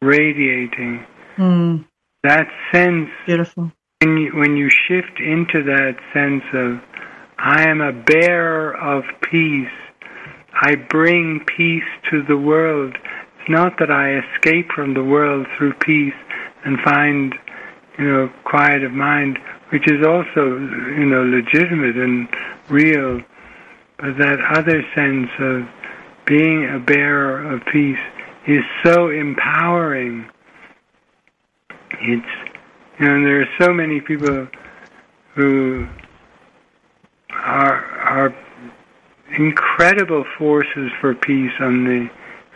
radiating. 0.00 1.04
Mm, 1.36 1.84
That 2.22 2.46
sense 2.72 3.08
beautiful. 3.26 3.72
when 4.00 4.16
you, 4.18 4.36
when 4.36 4.56
you 4.56 4.68
shift 4.70 5.18
into 5.18 5.62
that 5.64 5.96
sense 6.12 6.44
of 6.52 6.80
I 7.38 7.68
am 7.68 7.80
a 7.80 7.92
bearer 7.92 8.76
of 8.76 9.04
peace, 9.22 9.68
I 10.60 10.74
bring 10.74 11.44
peace 11.44 11.84
to 12.10 12.22
the 12.22 12.36
world. 12.36 12.96
It's 13.40 13.48
not 13.48 13.78
that 13.78 13.90
I 13.92 14.18
escape 14.18 14.72
from 14.74 14.94
the 14.94 15.04
world 15.04 15.46
through 15.56 15.74
peace 15.74 16.14
and 16.64 16.80
find, 16.80 17.34
you 17.96 18.10
know, 18.10 18.30
quiet 18.44 18.82
of 18.82 18.90
mind, 18.90 19.38
which 19.70 19.88
is 19.88 20.04
also, 20.04 20.58
you 20.58 21.06
know, 21.06 21.22
legitimate 21.22 21.96
and 21.96 22.28
real, 22.68 23.20
but 23.98 24.18
that 24.18 24.40
other 24.56 24.82
sense 24.96 25.30
of 25.38 25.68
being 26.26 26.68
a 26.68 26.80
bearer 26.80 27.52
of 27.52 27.64
peace 27.66 27.98
is 28.48 28.64
so 28.84 29.10
empowering. 29.10 30.28
It's 32.00 32.26
you 32.98 33.06
know, 33.06 33.14
and 33.14 33.24
there 33.24 33.40
are 33.42 33.48
so 33.60 33.72
many 33.72 34.00
people 34.00 34.48
who 35.34 35.86
are 37.44 37.84
are 38.00 38.34
incredible 39.36 40.24
forces 40.38 40.90
for 41.00 41.14
peace 41.14 41.52
on 41.60 41.84
the 41.84 42.08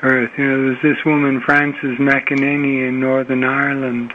earth. 0.03 0.31
You 0.37 0.45
know, 0.45 0.67
there's 0.67 0.83
this 0.83 1.05
woman, 1.05 1.41
Frances 1.45 1.99
McEnany, 1.99 2.89
in 2.89 3.01
Northern 3.01 3.45
Ireland. 3.45 4.13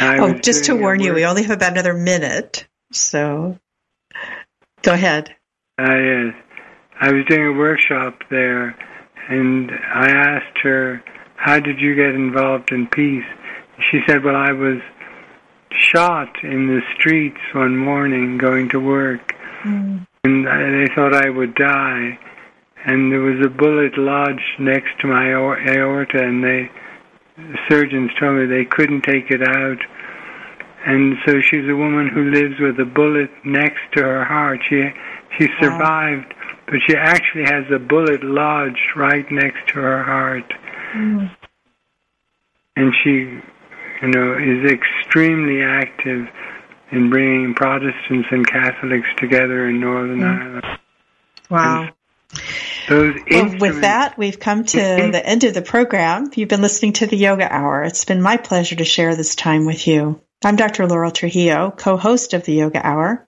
I 0.00 0.18
oh, 0.18 0.34
just 0.34 0.64
to 0.64 0.76
warn 0.76 1.00
you, 1.00 1.12
we 1.12 1.26
only 1.26 1.42
have 1.42 1.50
about 1.50 1.72
another 1.72 1.94
minute, 1.94 2.66
so 2.90 3.58
go 4.82 4.92
ahead. 4.92 5.34
Uh, 5.78 5.94
yes. 5.94 6.34
I 7.00 7.12
was 7.12 7.24
doing 7.28 7.48
a 7.48 7.58
workshop 7.58 8.22
there, 8.30 8.76
and 9.28 9.70
I 9.70 10.10
asked 10.10 10.58
her, 10.62 11.02
How 11.36 11.58
did 11.58 11.80
you 11.80 11.94
get 11.94 12.14
involved 12.14 12.72
in 12.72 12.86
peace? 12.86 13.24
She 13.90 14.00
said, 14.06 14.24
Well, 14.24 14.36
I 14.36 14.52
was 14.52 14.80
shot 15.70 16.42
in 16.42 16.68
the 16.68 16.80
streets 16.96 17.40
one 17.52 17.76
morning 17.76 18.38
going 18.38 18.68
to 18.70 18.78
work, 18.78 19.34
mm. 19.64 20.06
and 20.24 20.46
they 20.46 20.94
thought 20.94 21.14
I 21.14 21.30
would 21.30 21.54
die. 21.54 22.18
And 22.86 23.10
there 23.10 23.20
was 23.20 23.44
a 23.44 23.48
bullet 23.48 23.96
lodged 23.96 24.58
next 24.58 24.90
to 25.00 25.06
my 25.06 25.32
aorta, 25.32 26.22
and 26.22 26.44
they 26.44 26.70
the 27.36 27.58
surgeons 27.68 28.10
told 28.20 28.36
me 28.36 28.46
they 28.46 28.64
couldn't 28.64 29.02
take 29.02 29.30
it 29.30 29.42
out. 29.42 29.78
And 30.86 31.16
so 31.26 31.40
she's 31.40 31.68
a 31.68 31.74
woman 31.74 32.08
who 32.08 32.30
lives 32.30 32.60
with 32.60 32.78
a 32.78 32.84
bullet 32.84 33.30
next 33.44 33.80
to 33.96 34.02
her 34.02 34.24
heart. 34.24 34.60
She 34.68 34.90
she 35.38 35.48
survived, 35.60 36.32
wow. 36.32 36.56
but 36.66 36.76
she 36.86 36.94
actually 36.94 37.44
has 37.44 37.64
a 37.72 37.78
bullet 37.78 38.22
lodged 38.22 38.94
right 38.94 39.28
next 39.30 39.66
to 39.68 39.80
her 39.80 40.02
heart. 40.04 40.52
Mm. 40.94 41.34
And 42.76 42.92
she, 43.02 43.40
you 44.02 44.08
know, 44.08 44.34
is 44.34 44.70
extremely 44.70 45.62
active 45.62 46.28
in 46.90 47.10
bringing 47.10 47.54
Protestants 47.54 48.28
and 48.30 48.46
Catholics 48.46 49.08
together 49.18 49.68
in 49.68 49.80
Northern 49.80 50.20
mm. 50.20 50.40
Ireland. 50.40 50.78
Wow. 51.50 51.88
Those 52.88 53.14
well, 53.30 53.58
with 53.58 53.80
that, 53.80 54.18
we've 54.18 54.38
come 54.38 54.64
to 54.64 54.78
the 54.78 55.22
end 55.24 55.44
of 55.44 55.54
the 55.54 55.62
program. 55.62 56.30
You've 56.34 56.48
been 56.48 56.62
listening 56.62 56.94
to 56.94 57.06
the 57.06 57.16
Yoga 57.16 57.50
Hour. 57.50 57.84
It's 57.84 58.04
been 58.04 58.20
my 58.20 58.36
pleasure 58.36 58.76
to 58.76 58.84
share 58.84 59.14
this 59.14 59.34
time 59.34 59.64
with 59.64 59.86
you. 59.86 60.20
I'm 60.44 60.56
Dr. 60.56 60.86
Laurel 60.86 61.10
Trujillo, 61.10 61.70
co-host 61.70 62.34
of 62.34 62.44
the 62.44 62.52
Yoga 62.52 62.86
Hour. 62.86 63.26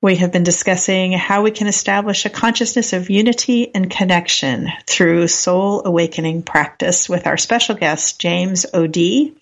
We 0.00 0.16
have 0.16 0.32
been 0.32 0.42
discussing 0.42 1.12
how 1.12 1.42
we 1.42 1.52
can 1.52 1.68
establish 1.68 2.24
a 2.24 2.30
consciousness 2.30 2.92
of 2.92 3.08
unity 3.08 3.72
and 3.72 3.88
connection 3.88 4.68
through 4.84 5.28
soul 5.28 5.82
awakening 5.84 6.42
practice 6.42 7.08
with 7.08 7.28
our 7.28 7.36
special 7.36 7.76
guest, 7.76 8.18
James 8.18 8.66
O'Dea, 8.74 9.32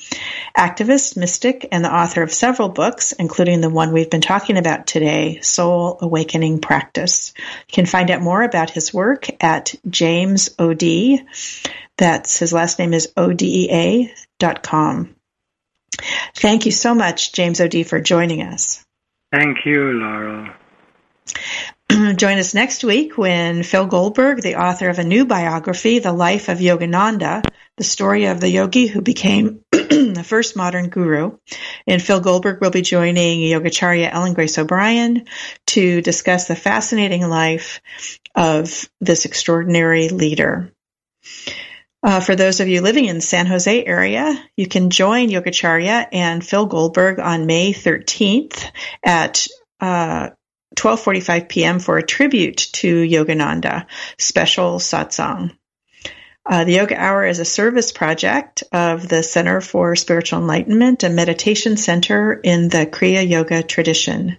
activist, 0.54 1.16
mystic, 1.16 1.66
and 1.72 1.82
the 1.82 1.94
author 1.94 2.22
of 2.22 2.30
several 2.30 2.68
books, 2.68 3.12
including 3.12 3.62
the 3.62 3.70
one 3.70 3.92
we've 3.92 4.10
been 4.10 4.20
talking 4.20 4.58
about 4.58 4.86
today, 4.86 5.40
Soul 5.40 5.96
Awakening 6.02 6.60
Practice. 6.60 7.32
You 7.38 7.72
can 7.72 7.86
find 7.86 8.10
out 8.10 8.20
more 8.20 8.42
about 8.42 8.68
his 8.68 8.92
work 8.92 9.28
at 9.42 9.74
James 9.88 10.50
O'Dea. 10.58 11.24
That's 11.96 12.38
his 12.38 12.52
last 12.52 12.78
name 12.78 12.92
is 12.92 13.12
O-D-E-A 13.16 14.12
dot 14.38 14.62
com. 14.62 15.16
Thank 16.34 16.66
you 16.66 16.72
so 16.72 16.94
much, 16.94 17.32
James 17.32 17.60
O'Dea, 17.60 17.84
for 17.84 18.00
joining 18.00 18.42
us. 18.42 18.84
Thank 19.32 19.64
you, 19.64 19.92
Laurel. 19.92 20.48
Join 22.16 22.38
us 22.38 22.54
next 22.54 22.82
week 22.82 23.16
when 23.16 23.62
Phil 23.62 23.86
Goldberg, 23.86 24.42
the 24.42 24.56
author 24.56 24.88
of 24.88 24.98
a 24.98 25.04
new 25.04 25.24
biography, 25.24 25.98
The 26.00 26.12
Life 26.12 26.48
of 26.48 26.58
Yogananda, 26.58 27.44
the 27.76 27.84
story 27.84 28.26
of 28.26 28.40
the 28.40 28.48
yogi 28.48 28.86
who 28.86 29.00
became 29.00 29.64
the 29.70 30.24
first 30.24 30.56
modern 30.56 30.88
guru. 30.88 31.38
And 31.86 32.02
Phil 32.02 32.20
Goldberg 32.20 32.60
will 32.60 32.70
be 32.70 32.82
joining 32.82 33.40
Yogacharya 33.40 34.12
Ellen 34.12 34.34
Grace 34.34 34.58
O'Brien 34.58 35.26
to 35.68 36.00
discuss 36.00 36.46
the 36.48 36.56
fascinating 36.56 37.28
life 37.28 37.80
of 38.34 38.88
this 39.00 39.24
extraordinary 39.24 40.08
leader. 40.08 40.72
Uh, 42.02 42.20
for 42.20 42.34
those 42.34 42.60
of 42.60 42.68
you 42.68 42.80
living 42.80 43.04
in 43.04 43.16
the 43.16 43.20
San 43.22 43.46
Jose 43.46 43.84
area, 43.84 44.42
you 44.56 44.66
can 44.66 44.88
join 44.90 45.28
Yogacharya 45.28 46.08
and 46.12 46.44
Phil 46.44 46.66
Goldberg 46.66 47.18
on 47.18 47.46
May 47.46 47.72
13th 47.74 48.70
at 49.04 49.46
uh, 49.80 50.30
12:45 50.76 51.48
p.m. 51.48 51.78
for 51.78 51.98
a 51.98 52.02
tribute 52.02 52.68
to 52.72 53.02
Yogananda 53.02 53.86
special 54.18 54.78
satsang. 54.78 55.54
Uh, 56.46 56.64
the 56.64 56.72
Yoga 56.72 56.98
Hour 56.98 57.26
is 57.26 57.38
a 57.38 57.44
service 57.44 57.92
project 57.92 58.64
of 58.72 59.06
the 59.06 59.22
Center 59.22 59.60
for 59.60 59.94
Spiritual 59.94 60.40
Enlightenment, 60.40 61.04
a 61.04 61.10
meditation 61.10 61.76
center 61.76 62.32
in 62.32 62.68
the 62.70 62.86
Kriya 62.86 63.28
Yoga 63.28 63.62
tradition. 63.62 64.38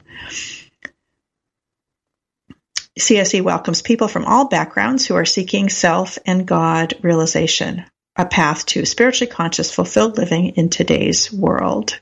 CSE 3.00 3.42
welcomes 3.42 3.82
people 3.82 4.08
from 4.08 4.26
all 4.26 4.48
backgrounds 4.48 5.06
who 5.06 5.16
are 5.16 5.26
seeking 5.26 5.70
self 5.70 6.20
and 6.26 6.46
God 6.46 6.94
realization, 7.02 7.86
a 8.18 8.26
path 8.26 8.66
to 8.68 8.86
spiritually 8.86 9.32
conscious, 9.32 9.74
fulfilled 9.74 10.18
living 10.18 10.50
in 10.50 10.70
today's 10.70 11.32
world. 11.32 12.00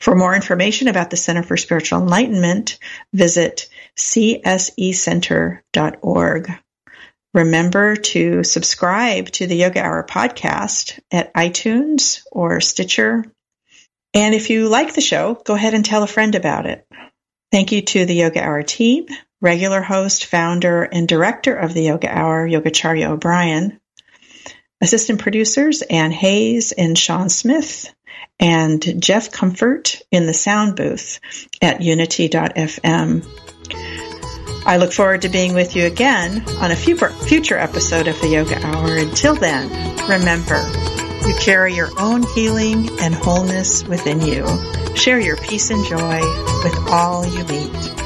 For 0.00 0.16
more 0.16 0.34
information 0.34 0.88
about 0.88 1.10
the 1.10 1.16
Center 1.16 1.44
for 1.44 1.56
Spiritual 1.56 2.00
Enlightenment, 2.00 2.78
visit 3.12 3.68
csecenter.org. 3.96 5.60
Remember 7.32 7.96
to 7.96 8.42
subscribe 8.42 9.30
to 9.32 9.46
the 9.46 9.56
Yoga 9.56 9.82
Hour 9.82 10.04
podcast 10.04 10.98
at 11.12 11.32
iTunes 11.34 12.22
or 12.32 12.60
Stitcher. 12.60 13.24
And 14.14 14.34
if 14.34 14.50
you 14.50 14.68
like 14.68 14.94
the 14.94 15.00
show, 15.02 15.40
go 15.44 15.54
ahead 15.54 15.74
and 15.74 15.84
tell 15.84 16.02
a 16.02 16.08
friend 16.08 16.34
about 16.34 16.66
it. 16.66 16.84
Thank 17.52 17.70
you 17.70 17.82
to 17.82 18.06
the 18.06 18.14
Yoga 18.14 18.42
Hour 18.42 18.62
team 18.62 19.06
regular 19.46 19.80
host, 19.80 20.26
founder, 20.26 20.82
and 20.82 21.06
director 21.06 21.54
of 21.54 21.72
the 21.72 21.82
Yoga 21.82 22.08
Hour, 22.08 22.48
Yogacharya 22.48 23.10
O'Brien. 23.10 23.80
Assistant 24.80 25.20
producers 25.20 25.82
Ann 25.82 26.10
Hayes 26.10 26.72
and 26.72 26.98
Sean 26.98 27.28
Smith, 27.28 27.94
and 28.40 29.00
Jeff 29.00 29.30
Comfort 29.30 30.02
in 30.10 30.26
the 30.26 30.34
sound 30.34 30.74
booth 30.74 31.20
at 31.62 31.80
unity.fm. 31.80 33.24
I 34.66 34.78
look 34.78 34.92
forward 34.92 35.22
to 35.22 35.28
being 35.28 35.54
with 35.54 35.76
you 35.76 35.86
again 35.86 36.42
on 36.60 36.72
a 36.72 36.76
future 36.76 37.56
episode 37.56 38.08
of 38.08 38.20
the 38.20 38.28
Yoga 38.28 38.58
Hour. 38.66 38.96
Until 38.96 39.36
then, 39.36 39.68
remember, 40.08 40.60
you 41.24 41.36
carry 41.36 41.72
your 41.72 41.90
own 42.00 42.24
healing 42.34 42.90
and 43.00 43.14
wholeness 43.14 43.84
within 43.84 44.20
you. 44.20 44.44
Share 44.96 45.20
your 45.20 45.36
peace 45.36 45.70
and 45.70 45.84
joy 45.84 46.18
with 46.64 46.76
all 46.90 47.24
you 47.24 47.44
meet. 47.44 48.05